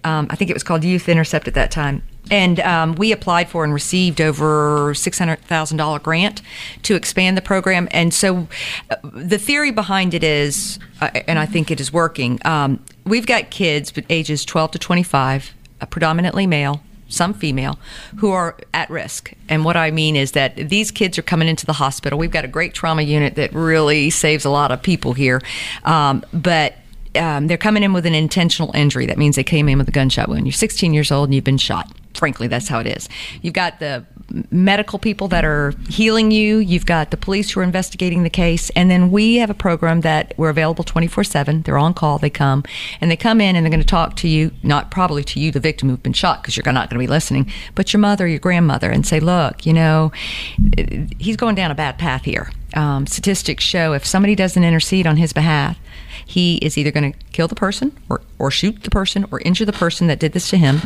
[0.05, 3.49] Um, I think it was called Youth Intercept at that time and um, we applied
[3.49, 6.43] for and received over $600,000 grant
[6.83, 7.89] to expand the program.
[7.91, 8.49] And so
[8.91, 13.27] uh, the theory behind it is, uh, and I think it is working, um, we've
[13.27, 17.79] got kids ages 12 to 25, uh, predominantly male, some female,
[18.19, 19.33] who are at risk.
[19.49, 22.19] And what I mean is that these kids are coming into the hospital.
[22.19, 25.41] We've got a great trauma unit that really saves a lot of people here.
[25.85, 26.75] Um, but
[27.15, 29.07] um, they're coming in with an intentional injury.
[29.07, 30.47] That means they came in with a gunshot wound.
[30.47, 33.09] You're 16 years old and you've been shot frankly, that's how it is.
[33.41, 34.05] You've got the
[34.51, 38.71] medical people that are healing you, you've got the police who are investigating the case,
[38.71, 41.63] and then we have a program that we're available 24 7.
[41.63, 42.65] They're on call, they come,
[43.01, 45.51] and they come in and they're going to talk to you, not probably to you,
[45.51, 48.27] the victim who's been shot, because you're not going to be listening, but your mother,
[48.27, 50.13] your grandmother, and say, look, you know,
[51.19, 52.51] he's going down a bad path here.
[52.75, 55.79] Um, statistics show if somebody doesn't intercede on his behalf,
[56.27, 59.65] he is either going to kill the person or, or shoot the person or injure
[59.65, 60.81] the person that did this to him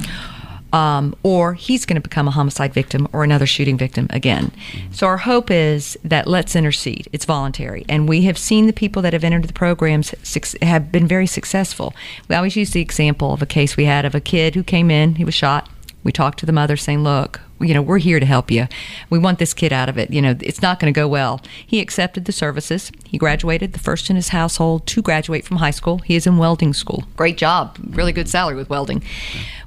[0.72, 4.50] um, or he's going to become a homicide victim or another shooting victim again.
[4.90, 7.08] So our hope is that let's intercede.
[7.12, 10.14] It's voluntary, and we have seen the people that have entered the programs
[10.62, 11.94] have been very successful.
[12.28, 14.90] We always use the example of a case we had of a kid who came
[14.90, 15.68] in, he was shot.
[16.04, 18.66] We talked to the mother saying, "Look, you know, we're here to help you.
[19.08, 20.10] We want this kid out of it.
[20.10, 21.40] You know, it's not going to go well.
[21.66, 22.90] He accepted the services.
[23.04, 25.98] He graduated, the first in his household to graduate from high school.
[25.98, 27.04] He is in welding school.
[27.16, 29.02] Great job, really good salary with welding.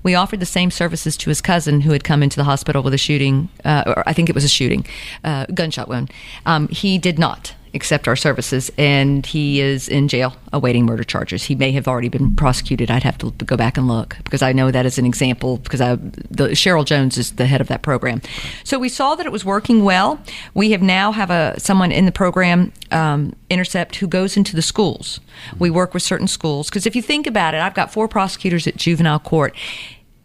[0.04, 2.94] We offered the same services to his cousin who had come into the hospital with
[2.94, 4.86] a shooting, uh, or I think it was a shooting,
[5.24, 6.12] uh, gunshot wound.
[6.46, 11.44] Um, he did not accept our services, and he is in jail awaiting murder charges.
[11.44, 12.90] He may have already been prosecuted.
[12.90, 15.82] I'd have to go back and look because I know that as an example because
[15.82, 18.22] I, the, Cheryl Jones is the head of that program.
[18.64, 20.20] So we saw that it was working well.
[20.54, 24.62] We have now have a someone in the program um, Intercept who goes into the
[24.62, 25.20] schools.
[25.60, 28.66] We work with certain schools because if you think about it, I've got four prosecutors
[28.68, 29.56] at juvenile court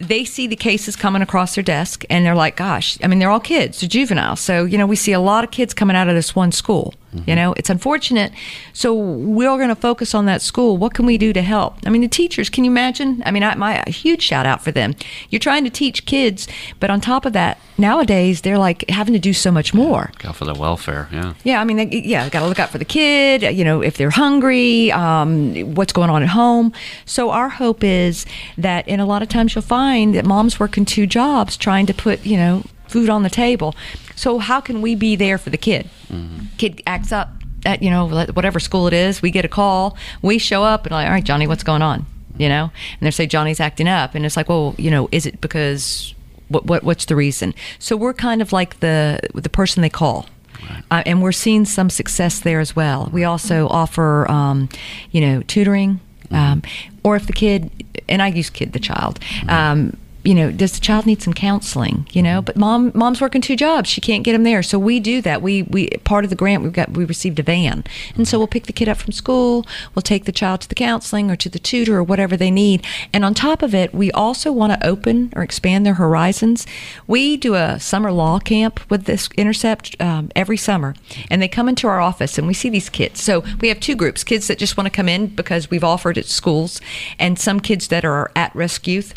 [0.01, 3.31] they see the cases coming across their desk and they're like, gosh, I mean, they're
[3.31, 4.41] all kids, they're juveniles.
[4.41, 6.95] So, you know, we see a lot of kids coming out of this one school.
[7.13, 8.33] You know, it's unfortunate.
[8.73, 10.77] So we're going to focus on that school.
[10.77, 11.79] What can we do to help?
[11.85, 12.49] I mean, the teachers.
[12.49, 13.21] Can you imagine?
[13.27, 14.95] I mean, I, my a huge shout out for them.
[15.29, 16.47] You're trying to teach kids,
[16.79, 20.13] but on top of that, nowadays they're like having to do so much more.
[20.19, 21.09] Go for the welfare.
[21.11, 21.35] Yeah.
[21.43, 23.43] Yeah, I mean, they, yeah, got to look out for the kid.
[23.43, 26.73] You know, if they're hungry, um, what's going on at home.
[27.07, 28.25] So our hope is
[28.57, 31.95] that, in a lot of times, you'll find that mom's working two jobs, trying to
[31.95, 33.75] put you know food on the table.
[34.17, 35.89] So how can we be there for the kid?
[36.13, 36.47] Mm-hmm.
[36.59, 37.31] Kid acts up
[37.65, 39.23] at you know whatever school it is.
[39.23, 39.97] We get a call.
[40.23, 42.07] We show up and like, all right, Johnny, what's going on?
[42.37, 45.27] You know, and they say Johnny's acting up, and it's like, well, you know, is
[45.27, 46.15] it because
[46.49, 47.55] what, what what's the reason?
[47.79, 50.27] So we're kind of like the the person they call.
[50.69, 50.85] Right.
[50.91, 53.09] Uh, and we're seeing some success there as well.
[53.11, 54.69] We also offer, um,
[55.11, 56.35] you know, tutoring, mm-hmm.
[56.35, 56.63] um,
[57.03, 57.71] or if the kid,
[58.11, 59.49] and I use kid, the child, mm-hmm.
[59.49, 62.07] um, you know, does the child need some counseling?
[62.13, 64.63] You know, but mom, mom's working two jobs; she can't get him there.
[64.63, 65.41] So we do that.
[65.41, 67.85] We we part of the grant we got we received a van,
[68.17, 69.67] and so we'll pick the kid up from school.
[69.95, 72.85] We'll take the child to the counseling or to the tutor or whatever they need.
[73.13, 76.67] And on top of it, we also want to open or expand their horizons.
[77.07, 80.95] We do a summer law camp with this Intercept um, every summer,
[81.31, 83.23] and they come into our office and we see these kids.
[83.23, 86.19] So we have two groups: kids that just want to come in because we've offered
[86.19, 86.81] at schools,
[87.19, 89.15] and some kids that are at-risk youth.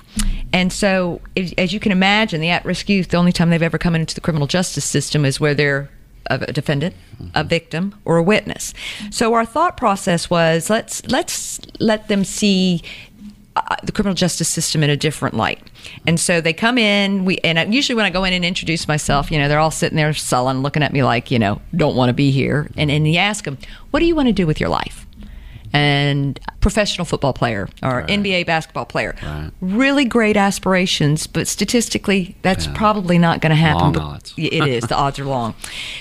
[0.52, 1.22] And so,
[1.58, 4.14] as you can imagine, the at risk youth, the only time they've ever come into
[4.14, 5.90] the criminal justice system is where they're
[6.28, 6.96] a defendant,
[7.36, 8.74] a victim, or a witness.
[9.10, 12.82] So our thought process was let's let's let them see
[13.56, 15.62] uh, the criminal justice system in a different light.
[16.08, 17.26] And so they come in.
[17.26, 19.72] We and I, usually when I go in and introduce myself, you know, they're all
[19.72, 22.70] sitting there sullen, looking at me like, you know, don't want to be here.
[22.78, 23.58] And and you ask them,
[23.92, 25.03] what do you want to do with your life?
[25.74, 28.08] And professional football player or right.
[28.08, 29.16] NBA basketball player.
[29.24, 29.52] Right.
[29.60, 32.74] Really great aspirations, but statistically, that's yeah.
[32.76, 33.94] probably not going to happen.
[33.94, 34.34] Long odds.
[34.38, 34.86] it is.
[34.86, 35.56] The odds are long.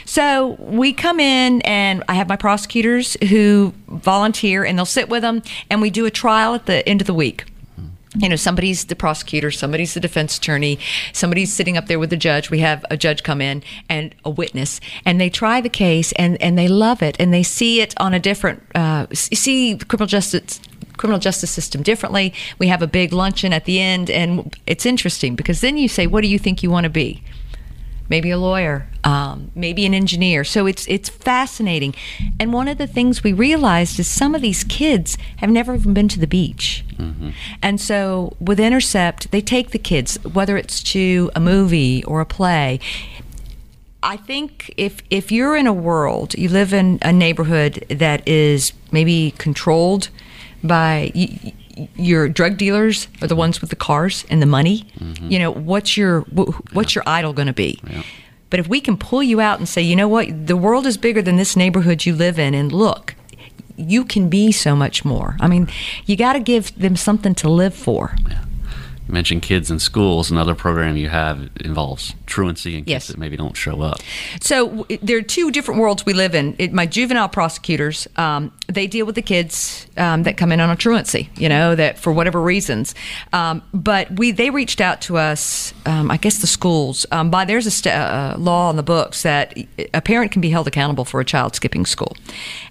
[0.05, 5.23] So we come in, and I have my prosecutors who volunteer, and they'll sit with
[5.23, 7.47] them, and we do a trial at the end of the week
[8.17, 10.79] you know somebody's the prosecutor somebody's the defense attorney
[11.13, 12.51] somebody's sitting up there with the judge.
[12.51, 16.41] We have a judge come in and a witness and they try the case and
[16.43, 20.61] and they love it and they see it on a different uh, see criminal justice
[20.97, 22.35] criminal justice system differently.
[22.59, 26.07] We have a big luncheon at the end and it's interesting because then you say
[26.07, 27.23] what do you think you want to be
[28.09, 30.45] maybe a lawyer, um, maybe an engineer.
[30.45, 31.95] So it's it's fascinating.
[32.39, 35.95] And one of the things we realized is some of these kids have never even
[35.95, 36.85] been to the beach.
[36.97, 37.31] Mm-hmm.
[37.63, 42.27] And so with Intercept, they take the kids, whether it's to a movie or a
[42.27, 42.81] play.
[44.03, 48.73] I think if if you're in a world, you live in a neighborhood that is
[48.91, 50.09] maybe controlled
[50.65, 51.13] by
[51.97, 54.87] your drug dealers are the ones with the cars and the money.
[54.99, 55.31] Mm-hmm.
[55.31, 57.01] You know, what's your what's yeah.
[57.01, 57.81] your idol going to be?
[57.89, 58.03] Yeah.
[58.51, 60.99] But if we can pull you out and say, you know what, the world is
[60.99, 63.15] bigger than this neighborhood you live in, and look,
[63.77, 65.37] you can be so much more.
[65.41, 65.69] I mean,
[66.05, 68.15] you got to give them something to live for.
[68.29, 68.45] Yeah.
[69.07, 70.31] You mentioned kids in schools.
[70.31, 73.99] Another program you have involves truancy and kids that maybe don't show up.
[74.41, 76.55] So there are two different worlds we live in.
[76.59, 80.71] It, my juvenile prosecutors, um, they deal with the kids um, that come in on
[80.71, 82.95] a truancy, you know, that for whatever reasons.
[83.33, 87.05] Um, but we they reached out to us, um, I guess the schools.
[87.11, 89.59] Um, by there's a st- uh, law in the books that
[89.93, 92.17] a parent can be held accountable for a child skipping school,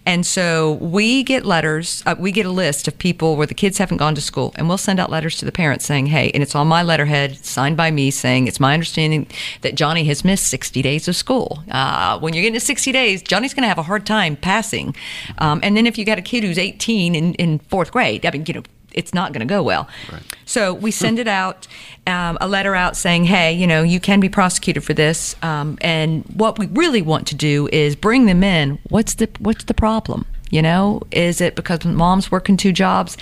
[0.05, 3.77] and so we get letters, uh, we get a list of people where the kids
[3.77, 6.43] haven't gone to school, and we'll send out letters to the parents saying, hey, and
[6.43, 9.27] it's on my letterhead, signed by me, saying it's my understanding
[9.61, 11.63] that Johnny has missed 60 days of school.
[11.71, 14.95] Uh, when you're getting to 60 days, Johnny's going to have a hard time passing.
[15.39, 18.31] Um, and then if you got a kid who's 18 in, in fourth grade, I
[18.31, 19.87] mean, you know, it's not going to go well.
[20.11, 20.21] Right.
[20.45, 21.67] So we send it out,
[22.07, 25.35] um, a letter out saying, hey, you know, you can be prosecuted for this.
[25.41, 28.79] Um, and what we really want to do is bring them in.
[28.89, 30.25] What's the what's the problem?
[30.51, 33.17] You know, is it because mom's working two jobs,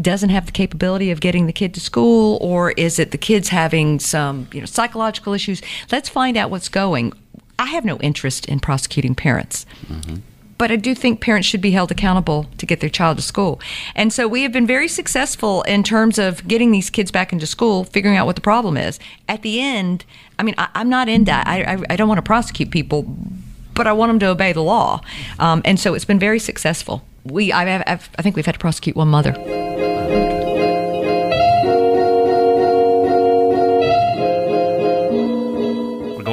[0.00, 3.50] doesn't have the capability of getting the kid to school, or is it the kids
[3.50, 5.62] having some, you know, psychological issues?
[5.92, 7.12] Let's find out what's going.
[7.58, 9.66] I have no interest in prosecuting parents.
[9.86, 10.16] Mm-hmm
[10.60, 13.62] but I do think parents should be held accountable to get their child to school.
[13.94, 17.46] And so we have been very successful in terms of getting these kids back into
[17.46, 18.98] school, figuring out what the problem is.
[19.26, 20.04] At the end,
[20.38, 21.46] I mean, I, am not in that.
[21.46, 23.06] I, I, I don't want to prosecute people,
[23.80, 25.00] but I want them to obey the law.
[25.38, 27.02] Um, and so it's been very successful.
[27.24, 29.32] We, I've, I've, I think we've had to prosecute one mother.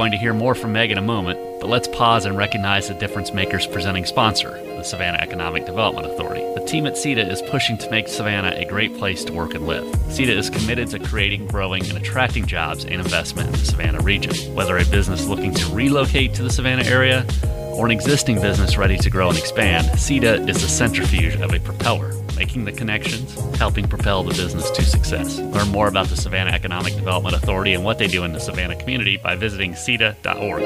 [0.07, 2.93] Going to hear more from Meg in a moment, but let's pause and recognize the
[2.93, 6.39] Difference Makers presenting sponsor, the Savannah Economic Development Authority.
[6.57, 9.67] The team at SEDA is pushing to make Savannah a great place to work and
[9.67, 9.83] live.
[10.07, 14.33] SEDA is committed to creating, growing, and attracting jobs and investment in the Savannah region.
[14.55, 17.25] Whether a business looking to relocate to the Savannah area
[17.73, 21.59] or an existing business ready to grow and expand, SEDA is the centrifuge of a
[21.59, 25.39] propeller, making the connections, helping propel the business to success.
[25.39, 28.75] Learn more about the Savannah Economic Development Authority and what they do in the Savannah
[28.75, 30.61] community by visiting SEDA.org.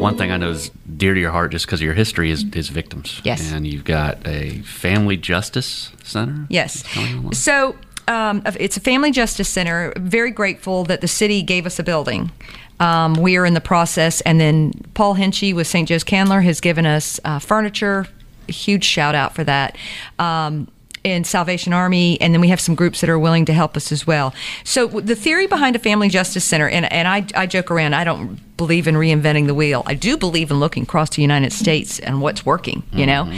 [0.00, 2.44] One thing I know is dear to your heart just because of your history is,
[2.54, 3.20] is victims.
[3.24, 3.52] Yes.
[3.52, 6.46] And you've got a family justice center?
[6.48, 6.84] Yes.
[7.32, 7.76] So
[8.08, 9.92] um, it's a family justice center.
[9.96, 12.30] Very grateful that the city gave us a building.
[12.80, 15.88] Um, we are in the process, and then Paul Hinchey with St.
[15.88, 18.06] Joe's Candler has given us uh, furniture.
[18.48, 19.76] A huge shout out for that.
[20.18, 20.68] Um,
[21.04, 23.92] and Salvation Army, and then we have some groups that are willing to help us
[23.92, 24.34] as well.
[24.64, 28.02] So the theory behind a family justice center, and, and I, I joke around, I
[28.02, 29.82] don't believe in reinventing the wheel.
[29.86, 32.82] I do believe in looking across the United States and what's working.
[32.92, 33.32] You know,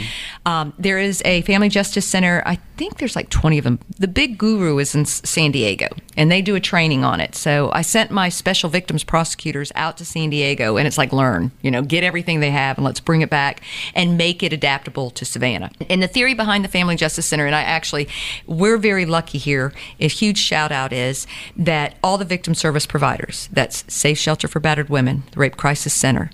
[0.45, 2.41] um, there is a family justice center.
[2.45, 3.79] I think there's like 20 of them.
[3.97, 7.35] The big guru is in San Diego, and they do a training on it.
[7.35, 11.51] So I sent my special victims prosecutors out to San Diego, and it's like learn.
[11.61, 13.61] You know, get everything they have, and let's bring it back
[13.93, 15.71] and make it adaptable to Savannah.
[15.89, 18.07] And the theory behind the family justice center, and I actually,
[18.47, 19.73] we're very lucky here.
[19.99, 24.59] A huge shout out is that all the victim service providers, that's Safe Shelter for
[24.59, 26.29] Battered Women, the Rape Crisis Center,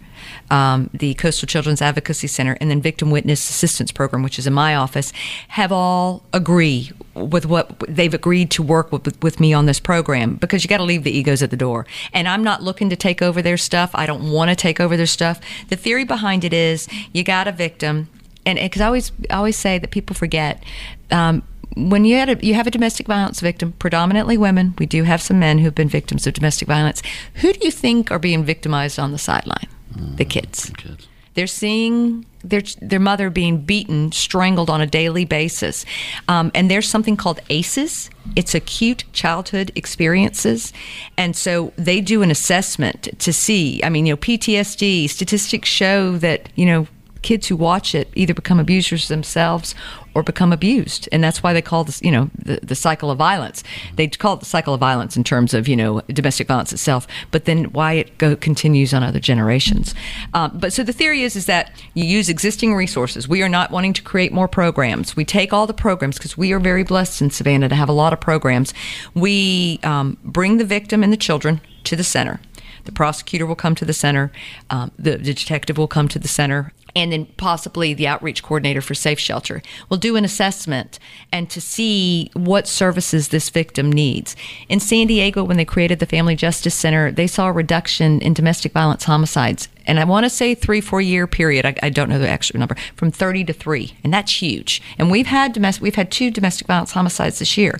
[0.49, 4.53] um, the Coastal Children's Advocacy Center, and then Victim Witness Assistance Program, which is in
[4.53, 5.11] my office,
[5.49, 10.35] have all agree with what they've agreed to work with, with me on this program
[10.35, 11.85] because you got to leave the egos at the door.
[12.13, 13.91] And I'm not looking to take over their stuff.
[13.93, 15.39] I don't want to take over their stuff.
[15.69, 18.09] The theory behind it is you got a victim,
[18.45, 20.63] and because I always always say that people forget.
[21.11, 21.43] Um,
[21.75, 25.21] when you, had a, you have a domestic violence victim, predominantly women, we do have
[25.21, 27.01] some men who've been victims of domestic violence.
[27.35, 29.67] Who do you think are being victimized on the sideline?
[30.15, 30.71] The kids.
[30.77, 31.07] Kids.
[31.35, 35.85] They're seeing their their mother being beaten, strangled on a daily basis,
[36.29, 38.09] um, and there's something called ACEs.
[38.37, 40.71] It's acute childhood experiences,
[41.17, 43.83] and so they do an assessment to see.
[43.83, 46.87] I mean, you know, PTSD statistics show that you know
[47.21, 49.75] kids who watch it either become abusers themselves
[50.15, 51.07] or become abused.
[51.11, 53.63] And that's why they call this you know the, the cycle of violence.
[53.95, 57.07] They call it the cycle of violence in terms of you know domestic violence itself
[57.31, 59.93] but then why it go, continues on other generations.
[60.33, 63.27] Um, but so the theory is is that you use existing resources.
[63.27, 65.15] We are not wanting to create more programs.
[65.15, 67.93] We take all the programs because we are very blessed in savannah to have a
[67.93, 68.73] lot of programs.
[69.13, 72.39] We um, bring the victim and the children to the center.
[72.85, 74.31] The prosecutor will come to the center,
[74.69, 78.81] um, the, the detective will come to the center, and then possibly the outreach coordinator
[78.81, 80.97] for Safe Shelter will do an assessment
[81.31, 84.35] and to see what services this victim needs.
[84.69, 88.33] In San Diego, when they created the Family Justice Center, they saw a reduction in
[88.33, 89.67] domestic violence homicides.
[89.87, 91.65] And I want to say three, four year period.
[91.65, 94.81] I, I don't know the actual number from 30 to three, and that's huge.
[94.97, 97.79] And we've had domestic, we've had two domestic violence homicides this year.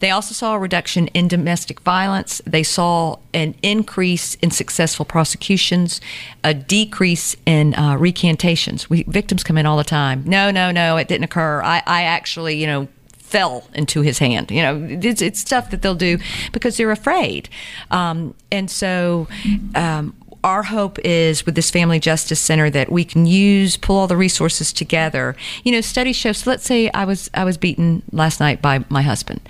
[0.00, 2.42] They also saw a reduction in domestic violence.
[2.46, 6.00] They saw an increase in successful prosecutions,
[6.44, 8.90] a decrease in uh, recantations.
[8.90, 10.22] We, victims come in all the time.
[10.26, 11.62] No, no, no, it didn't occur.
[11.62, 12.88] I, I actually, you know,
[13.26, 14.50] fell into his hand.
[14.50, 16.18] You know, it's, it's stuff that they'll do
[16.52, 17.48] because they're afraid.
[17.90, 19.26] Um, and so,
[19.74, 20.14] um,
[20.46, 24.16] our hope is with this family justice center that we can use pull all the
[24.16, 25.34] resources together.
[25.64, 28.84] You know studies show so let's say i was i was beaten last night by
[28.88, 29.40] my husband.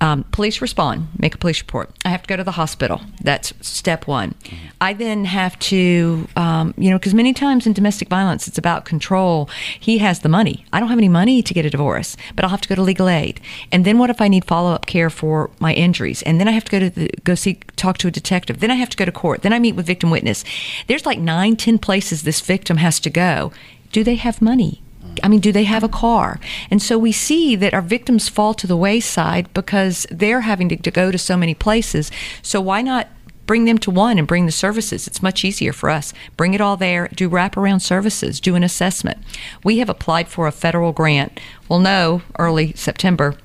[0.00, 1.90] Um, police respond make a police report.
[2.04, 3.00] I have to go to the hospital.
[3.22, 4.34] That's step one.
[4.80, 8.84] I then have to um, you know because many times in domestic violence it's about
[8.84, 9.48] control.
[9.78, 10.66] He has the money.
[10.72, 12.82] I don't have any money to get a divorce but i'll have to go to
[12.82, 13.40] legal aid.
[13.70, 16.22] And then what if i need follow-up care for my injuries?
[16.22, 18.58] And then i have to go to the, go see talk to a detective.
[18.58, 19.42] Then i have to go to court.
[19.42, 20.39] Then i meet with victim witness
[20.86, 23.52] there's like nine, ten places this victim has to go.
[23.92, 24.82] Do they have money?
[25.22, 26.38] I mean, do they have a car?
[26.70, 30.76] And so we see that our victims fall to the wayside because they're having to,
[30.76, 32.10] to go to so many places.
[32.42, 33.08] So why not
[33.50, 35.08] bring them to one and bring the services.
[35.08, 36.12] It's much easier for us.
[36.36, 39.18] Bring it all there, do wraparound services, do an assessment.
[39.64, 41.40] We have applied for a federal grant.
[41.68, 43.36] We'll know early September.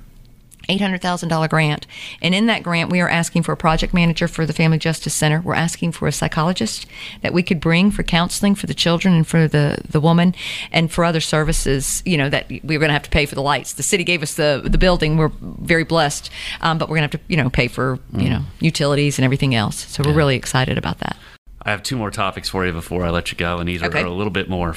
[0.67, 1.87] $800,000 grant.
[2.21, 5.13] And in that grant, we are asking for a project manager for the Family Justice
[5.13, 5.41] Center.
[5.41, 6.85] We're asking for a psychologist
[7.21, 10.35] that we could bring for counseling for the children and for the, the woman
[10.71, 13.35] and for other services, you know, that we we're going to have to pay for
[13.35, 13.73] the lights.
[13.73, 15.17] The city gave us the, the building.
[15.17, 16.29] We're very blessed.
[16.61, 19.23] Um, but we're going to have to, you know, pay for, you know, utilities and
[19.25, 19.85] everything else.
[19.87, 21.15] So we're really excited about that.
[21.61, 23.87] I have two more topics for you before I let you go, and these are
[23.87, 24.03] Okay.
[24.03, 24.75] a little bit more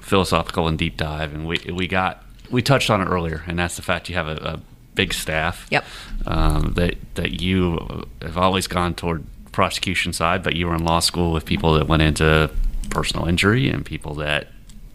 [0.00, 1.34] philosophical and deep dive.
[1.34, 4.28] And we we got we touched on it earlier, and that's the fact you have
[4.28, 4.60] a, a
[4.98, 5.66] big staff.
[5.70, 5.84] Yep.
[6.26, 9.22] Um, that that you have always gone toward
[9.52, 12.50] prosecution side, but you were in law school with people that went into
[12.90, 14.48] personal injury and people that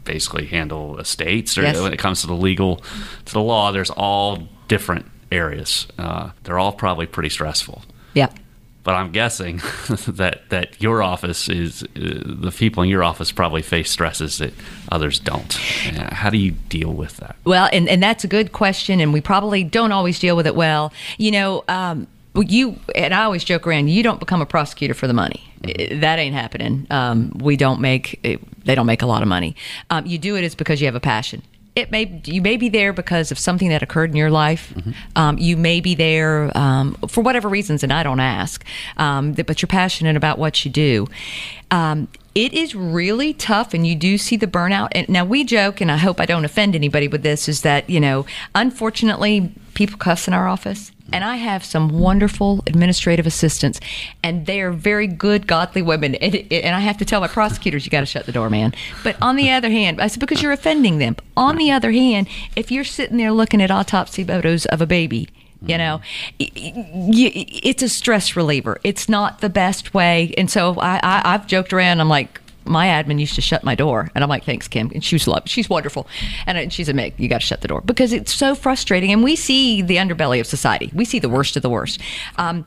[0.04, 1.58] basically handle estates.
[1.58, 1.80] Or Yes.
[1.80, 2.84] when it comes to the legal,
[3.26, 5.88] to the law, there's all different areas.
[5.98, 7.84] Uh, they're all probably pretty stressful.
[8.14, 8.30] Yeah.
[8.84, 9.58] But I'm guessing
[10.08, 14.54] that that your office is uh, the people in your office probably face stresses that
[14.92, 15.56] others don't.
[15.98, 17.36] Uh, How do you deal with that?
[17.46, 20.56] Well, and, and that's a good question, and we probably don't always deal with it
[20.56, 20.92] well.
[21.18, 23.90] You know, um, you and I always joke around.
[23.90, 25.50] You don't become a prosecutor for the money.
[25.66, 26.88] I- That ain't happening.
[26.90, 28.20] Um, we don't make.
[28.66, 29.56] They don't make a lot of money.
[29.90, 31.42] Um, you do it is because you have a passion.
[31.76, 34.74] It may you may be there because of something that occurred in your life.
[35.16, 38.64] Um, you may be there um, for whatever reasons, and I don't ask.
[38.98, 41.08] Um, but you're passionate about what you do.
[41.72, 44.90] Um, it is really tough, and you do see the burnout.
[44.92, 47.90] And now we joke, and I hope I don't offend anybody with this, is that
[47.90, 50.92] you know, unfortunately, people cuss in our office.
[51.12, 53.80] And I have some wonderful administrative assistants,
[54.24, 56.16] and they are very good, godly women.
[56.24, 58.74] And, and I have to tell my prosecutors, you got to shut the door, man.
[59.04, 61.18] But on the other hand, I said, because you're offending them.
[61.36, 65.28] On the other hand, if you're sitting there looking at autopsy photos of a baby,
[65.66, 66.02] you know,
[66.40, 68.80] it's a stress reliever.
[68.84, 70.34] It's not the best way.
[70.38, 72.02] And so I, I, I've joked around.
[72.02, 75.04] I'm like, my admin used to shut my door, and I'm like, "Thanks, Kim." And
[75.04, 76.08] she was love, she's wonderful,
[76.48, 77.14] and I- she's a Meg.
[77.18, 79.12] You got to shut the door because it's so frustrating.
[79.12, 80.90] And we see the underbelly of society.
[80.94, 82.00] We see the worst of the worst.
[82.38, 82.66] Um,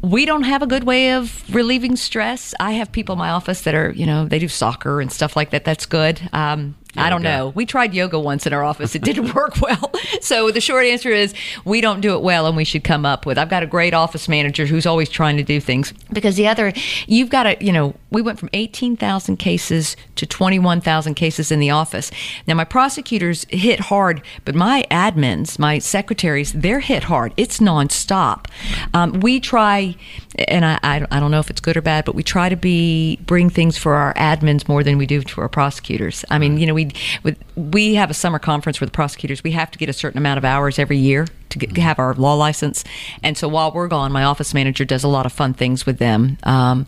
[0.00, 2.54] we don't have a good way of relieving stress.
[2.60, 5.34] I have people in my office that are, you know, they do soccer and stuff
[5.34, 5.64] like that.
[5.64, 6.20] That's good.
[6.32, 7.52] Um, I don't know.
[7.54, 8.94] We tried yoga once in our office.
[8.94, 9.92] It didn't work well.
[10.20, 11.34] So the short answer is
[11.64, 13.38] we don't do it well, and we should come up with.
[13.38, 16.72] I've got a great office manager who's always trying to do things because the other,
[17.06, 21.14] you've got to, you know, we went from eighteen thousand cases to twenty one thousand
[21.14, 22.10] cases in the office.
[22.46, 27.32] Now my prosecutors hit hard, but my admins, my secretaries, they're hit hard.
[27.36, 28.46] It's nonstop.
[28.94, 29.94] Um, we try,
[30.48, 32.56] and I, I, I don't know if it's good or bad, but we try to
[32.56, 36.24] be bring things for our admins more than we do to our prosecutors.
[36.30, 36.87] I mean, you know, we
[37.22, 39.42] with, we have a summer conference with the prosecutors.
[39.44, 42.14] We have to get a certain amount of hours every year to get, have our
[42.14, 42.84] law license,
[43.22, 45.98] and so while we're gone, my office manager does a lot of fun things with
[45.98, 46.38] them.
[46.42, 46.86] Um,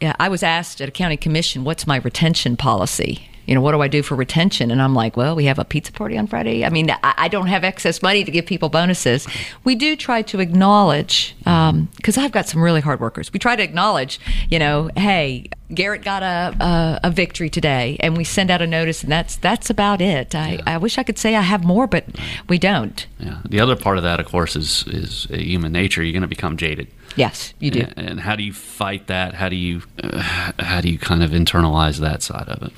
[0.00, 3.72] yeah, I was asked at a county commission, "What's my retention policy?" You know, what
[3.72, 4.70] do I do for retention?
[4.70, 6.64] And I'm like, well, we have a pizza party on Friday.
[6.64, 9.26] I mean, I, I don't have excess money to give people bonuses.
[9.64, 13.32] We do try to acknowledge, because I've got some really hard workers.
[13.32, 14.18] We try to acknowledge,
[14.50, 18.66] you know, hey, Garrett got a, a, a victory today, and we send out a
[18.66, 20.34] notice, and that's that's about it.
[20.34, 22.04] I, I wish I could say I have more, but
[22.48, 23.06] we don't.
[23.18, 23.38] Yeah.
[23.44, 26.02] The other part of that, of course, is is uh, human nature.
[26.02, 26.88] You're going to become jaded.
[27.16, 27.80] Yes, you do.
[27.80, 29.34] And, and how do you fight that?
[29.34, 30.20] How do you uh,
[30.58, 32.72] how do you kind of internalize that side of it?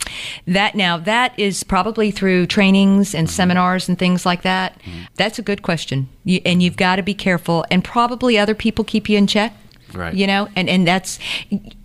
[0.46, 4.80] That now that is probably through trainings and seminars and things like that.
[5.16, 7.64] That's a good question, you, and you've got to be careful.
[7.70, 9.54] And probably other people keep you in check.
[9.92, 10.14] Right.
[10.14, 11.18] You know, and and that's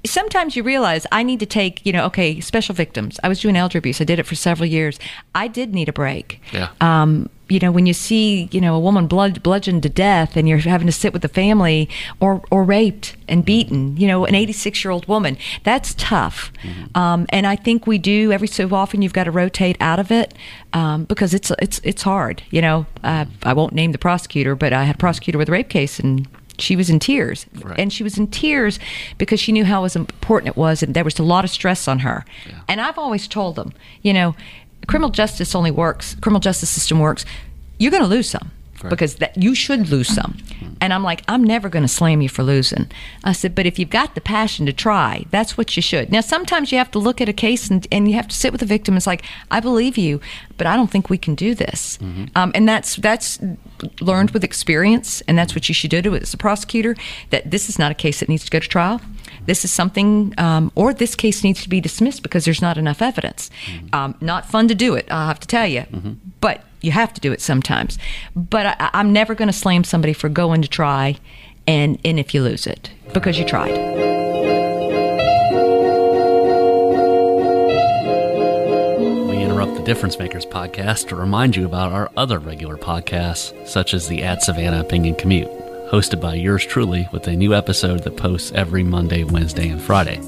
[0.05, 3.19] sometimes you realize I need to take you know okay special victims.
[3.23, 4.01] I was doing elder abuse.
[4.01, 4.99] I did it for several years.
[5.33, 6.41] I did need a break.
[6.51, 6.69] Yeah.
[6.81, 10.47] Um, you know, when you see, you know, a woman blood, bludgeoned to death and
[10.47, 11.89] you're having to sit with the family
[12.19, 16.51] or, or raped and beaten, you know, an 86 year old woman, that's tough.
[16.95, 20.09] Um, and I think we do every so often you've got to rotate out of
[20.11, 20.33] it
[20.71, 22.43] um, because it's, it's, it's hard.
[22.49, 25.51] You know, uh, I won't name the prosecutor, but I had a prosecutor with a
[25.51, 26.27] rape case and
[26.59, 27.79] she was in tears Right.
[27.79, 28.79] and she was in tears
[29.17, 31.99] because she knew how important it was and there was a lot of stress on
[31.99, 32.23] her
[32.67, 33.73] and i've always told them
[34.03, 34.35] you know
[34.87, 37.25] criminal justice only works criminal justice system works
[37.79, 38.89] you're going to lose some Right.
[38.89, 40.39] because that you should lose some.
[40.81, 42.91] And i'm like i'm never going to slam you for losing.
[43.23, 46.11] I said but if you've got the passion to try that's what you should.
[46.11, 48.51] Now sometimes you have to look at a case and, and you have to sit
[48.51, 48.97] with the victim.
[48.97, 50.19] It's like i believe you
[50.57, 51.97] but i don't think we can do this.
[52.35, 53.39] Um, and that's that's
[54.01, 56.95] learned with experience and that's what you should do as a prosecutor
[57.29, 58.99] that this is not a case that needs to go to trial
[59.45, 63.01] this is something um, or this case needs to be dismissed because there's not enough
[63.01, 63.49] evidence.
[63.91, 65.85] Um, not fun to do it i'll have to tell you
[66.41, 67.97] but you have to do it sometimes.
[68.35, 71.17] But I, i'm never going to slam somebody for going to try
[71.67, 73.71] and and if you lose it because you tried.
[79.29, 83.93] We interrupt the Difference Makers podcast to remind you about our other regular podcasts, such
[83.93, 85.49] as the At Savannah Opinion Commute,
[85.93, 90.19] hosted by yours truly, with a new episode that posts every Monday, Wednesday, and Friday.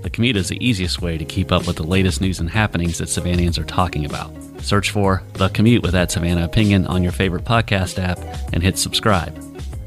[0.00, 2.96] The commute is the easiest way to keep up with the latest news and happenings
[2.96, 4.32] that Savannahans are talking about.
[4.62, 8.18] Search for The Commute with that Savannah Opinion on your favorite podcast app
[8.54, 9.38] and hit subscribe.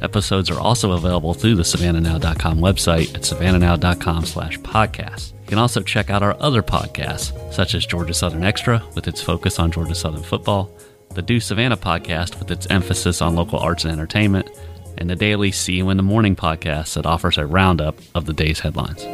[0.03, 5.31] Episodes are also available through the savannahnow.com website at savannahnow.com slash podcast.
[5.41, 9.21] You can also check out our other podcasts, such as Georgia Southern Extra with its
[9.23, 10.71] focus on Georgia Southern football,
[11.15, 14.49] the Do Savannah podcast with its emphasis on local arts and entertainment,
[14.97, 18.33] and the daily See You in the Morning podcast that offers a roundup of the
[18.33, 19.05] day's headlines.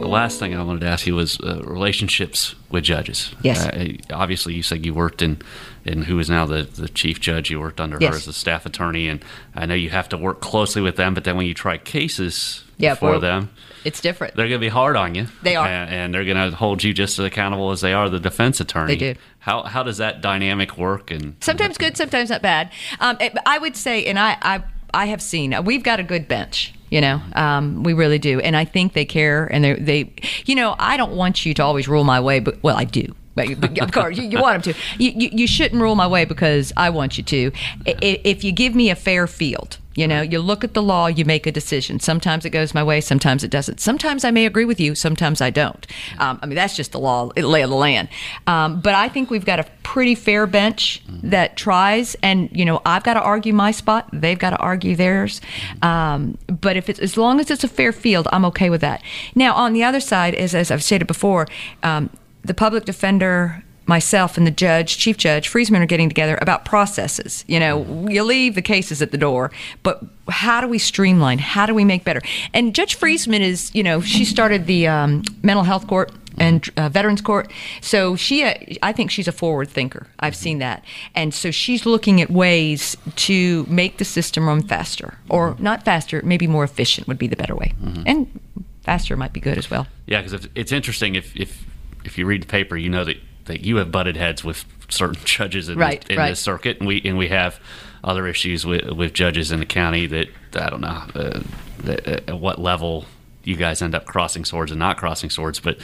[0.00, 3.34] The last thing I wanted to ask you was uh, relationships with judges.
[3.42, 3.66] Yes.
[3.66, 5.42] Uh, obviously, you said you worked in,
[5.84, 7.50] in who is now the, the chief judge.
[7.50, 8.10] You worked under Yes.
[8.12, 9.22] her as a staff attorney, and
[9.54, 11.12] I know you have to work closely with them.
[11.12, 13.50] But then when you try cases Yeah, for them,
[13.84, 14.34] It's different.
[14.36, 15.26] they're going to be hard on you.
[15.42, 15.66] They are.
[15.66, 18.60] and, and they're going to hold you just as accountable as they are the defense
[18.60, 18.96] attorney.
[18.96, 19.20] They do.
[19.40, 21.10] How how does that dynamic work?
[21.10, 22.70] And sometimes good, sometimes not bad.
[23.00, 24.62] Um, it- I would say, and I, I,
[24.92, 26.74] I have seen we've got a good bench.
[26.90, 30.12] You know, um, we really do, and I think they care, and they, they,
[30.46, 33.14] you know, I don't want you to always rule my way, but well, I do.
[33.38, 34.80] But, but of course, you, you want them to.
[34.98, 37.52] You, you, you shouldn't rule my way because I want you to.
[37.86, 41.24] If you give me a fair field, you know, you look at the law, you
[41.24, 41.98] make a decision.
[41.98, 43.80] Sometimes it goes my way, sometimes it doesn't.
[43.80, 45.84] Sometimes I may agree with you, sometimes I don't.
[46.20, 48.08] Um, I mean, that's just the law, lay of the land.
[48.46, 52.80] Um, but I think we've got a pretty fair bench that tries, and you know,
[52.86, 55.40] I've got to argue my spot, they've got to argue theirs.
[55.82, 59.02] Um, but if it's as long as it's a fair field, I'm okay with that.
[59.34, 61.48] Now, on the other side, as as I've stated before,
[61.82, 62.08] um,
[62.42, 67.44] the public defender myself and the judge, chief judge, Freesemann are getting together about processes.
[67.48, 69.50] You know, you leave the cases at the door,
[69.82, 71.38] but how do we streamline?
[71.38, 72.20] How do we make better?
[72.52, 76.88] And Judge Freesemann is, you know, she started the um, mental health court and uh,
[76.90, 77.50] veterans court.
[77.80, 80.06] So she, uh, I think she's a forward thinker.
[80.20, 80.84] I've seen that,
[81.14, 86.20] and so she's looking at ways to make the system run faster, or not faster,
[86.22, 87.72] maybe more efficient would be the better way,
[88.06, 88.40] and
[88.82, 89.86] faster might be good as well.
[90.06, 91.66] Yeah, because it's interesting if, if
[92.08, 95.20] if you read the paper, you know that, that you have butted heads with certain
[95.24, 96.30] judges in, Right, this, in right.
[96.30, 97.60] this circuit, and we and we have
[98.02, 101.40] other issues with with judges in the county that I don't know uh,
[101.84, 103.04] that, uh, at what level
[103.44, 105.78] you guys end up crossing swords and not crossing swords, but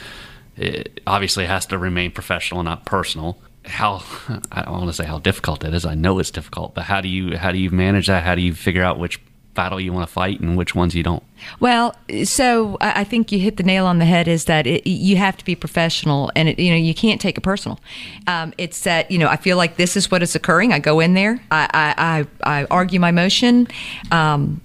[0.57, 3.37] it obviously has to remain professional and not personal.
[3.65, 4.03] How
[4.51, 5.85] I don't want to say how difficult that is.
[5.85, 8.23] I know it's difficult, but how do you how do you manage that?
[8.23, 9.19] How do you figure out which
[9.55, 11.23] battle you want to fight and which ones you don't?
[11.59, 14.27] Well, so I think you hit the nail on the head.
[14.27, 17.37] Is that it, you have to be professional, and it, you know you can't take
[17.37, 17.79] it personal.
[18.27, 20.73] Um, it's that you know I feel like this is what is occurring.
[20.73, 23.67] I go in there, I I, I, I argue my motion,
[24.11, 24.61] um,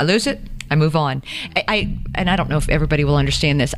[0.00, 1.22] I lose it, I move on.
[1.54, 3.74] I, I and I don't know if everybody will understand this.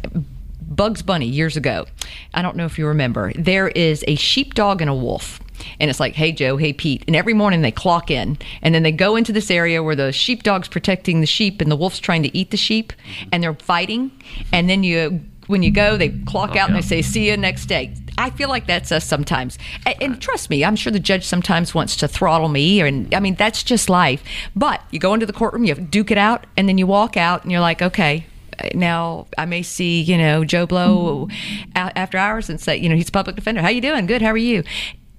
[0.68, 1.86] Bugs Bunny years ago.
[2.34, 3.32] I don't know if you remember.
[3.34, 5.40] There is a sheepdog and a wolf.
[5.81, 7.05] And it's like, hey, Joe, hey, Pete.
[7.07, 8.39] And every morning they clock in.
[8.62, 11.77] And then they go into this area where the sheepdog's protecting the sheep and the
[11.77, 12.93] wolf's trying to eat the sheep.
[12.93, 13.29] Mm-hmm.
[13.33, 14.11] And they're fighting.
[14.53, 17.67] And then you, when you go, they clock out and they say, see you next
[17.67, 17.95] day.
[18.19, 19.59] I feel like that's us sometimes.
[19.85, 22.81] And, and trust me, I'm sure the judge sometimes wants to throttle me.
[22.81, 24.23] And I mean, that's just life.
[24.55, 27.43] But you go into the courtroom, you duke it out, and then you walk out
[27.43, 28.27] and you're like, okay,
[28.59, 31.71] uh, now I may see you know Joe Blow mm-hmm.
[31.75, 33.61] after hours and say you know he's a public defender.
[33.61, 34.07] How you doing?
[34.07, 34.23] Good.
[34.23, 34.62] How are you?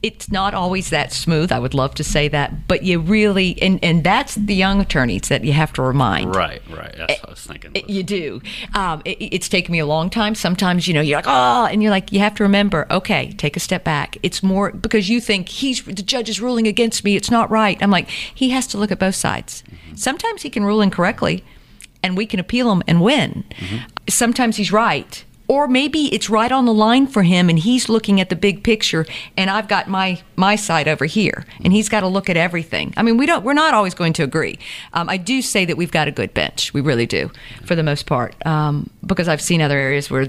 [0.07, 1.51] It's not always that smooth.
[1.51, 5.27] I would love to say that, but you really and and that's the young attorneys
[5.27, 6.33] that you have to remind.
[6.33, 6.95] Right, right.
[6.95, 7.71] That's eh, what I was thinking.
[7.73, 8.41] It- you do.
[8.73, 10.33] Um, it, it's taken me a long time.
[10.33, 13.57] Sometimes, you know, you're like, oh, and you're like, you have to remember, okay, take
[13.57, 14.17] a step back.
[14.23, 17.17] It's more because you think he's the judge is ruling against me.
[17.17, 17.77] It's not right.
[17.81, 19.63] I'm like, he has to look at both sides.
[19.69, 19.95] Mm-hmm.
[19.95, 21.43] Sometimes he can rule incorrectly,
[22.01, 23.43] and we can appeal him and win.
[23.49, 23.77] Mm-hmm.
[24.07, 25.25] Sometimes he's right.
[25.47, 28.63] Or maybe it's right on the line for him, and he's looking at the big
[28.63, 29.05] picture,
[29.37, 32.93] and I've got my my side over here, and he's got to look at everything.
[32.97, 34.59] I mean, we don't, we're not always going to agree.
[34.93, 37.31] Um, I do say that we've got a good bench, we really do,
[37.65, 40.27] for the most part, um, because I've seen other areas where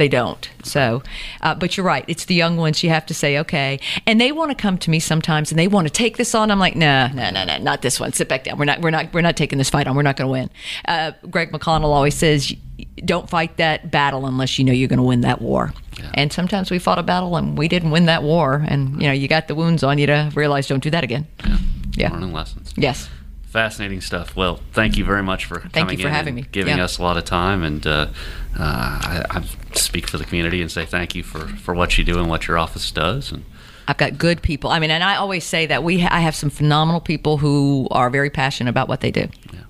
[0.00, 0.50] they don't.
[0.64, 1.02] So,
[1.42, 2.04] uh, but you're right.
[2.08, 2.82] It's the young ones.
[2.82, 5.68] You have to say, okay, and they want to come to me sometimes, and they
[5.68, 6.50] want to take this on.
[6.50, 8.12] I'm like, no, no, no, no, not this one.
[8.12, 8.58] Sit back down.
[8.58, 9.94] We're not, we're not, we're not taking this fight on.
[9.94, 10.50] We're not going to win.
[10.86, 12.52] Uh, Greg McConnell always says,
[13.04, 15.72] don't fight that battle unless you know you're going to win that war.
[16.14, 19.12] And sometimes we fought a battle and we didn't win that war, and you know,
[19.12, 21.26] you got the wounds on you to realize don't do that again.
[21.92, 22.10] Yeah.
[22.10, 22.72] Learning lessons.
[22.76, 23.10] Yes.
[23.50, 24.36] Fascinating stuff.
[24.36, 26.48] Well, thank you very much for coming you for in having and me.
[26.52, 26.84] giving Yeah.
[26.84, 27.64] us a lot of time.
[27.64, 28.06] And uh,
[28.56, 29.42] uh, I, I
[29.74, 32.46] speak for the community and say thank you for, for what you do and what
[32.46, 33.32] your office does.
[33.32, 33.44] And
[33.88, 34.70] I've got good people.
[34.70, 38.08] I mean, and I always say that we I have some phenomenal people who are
[38.08, 39.26] very passionate about what they do.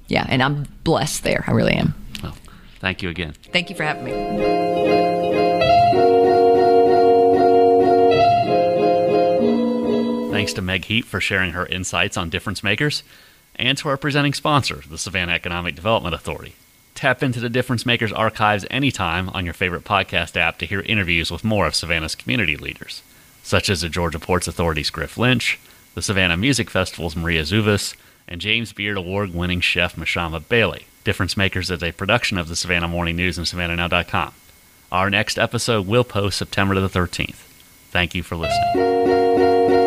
[0.09, 1.43] Yeah, and I'm blessed there.
[1.47, 1.95] I really am.
[2.23, 2.37] well,
[2.81, 3.33] thank you again.
[3.51, 5.31] Thank you for having me.
[10.31, 13.03] Thanks to Meg Heap for sharing her insights on difference makers,
[13.61, 16.55] and to our presenting sponsor, the Savannah Economic Development Authority.
[16.95, 21.31] Tap into the Difference Makers archives anytime on your favorite podcast app to hear interviews
[21.31, 23.03] with more of Savannah's community leaders,
[23.43, 25.61] such as the Georgia Ports Authority's Griff Lynch,
[25.95, 27.95] the Savannah Music Festival's Maria Zuvas,
[28.27, 30.87] and James Beard Award winning chef Mashama Bailey.
[31.05, 34.33] Difference Makers is a production of the Savannah Morning News and SavannahNow.com.
[34.91, 37.47] Our next episode will post September the 13th.
[37.91, 39.80] Thank you for listening.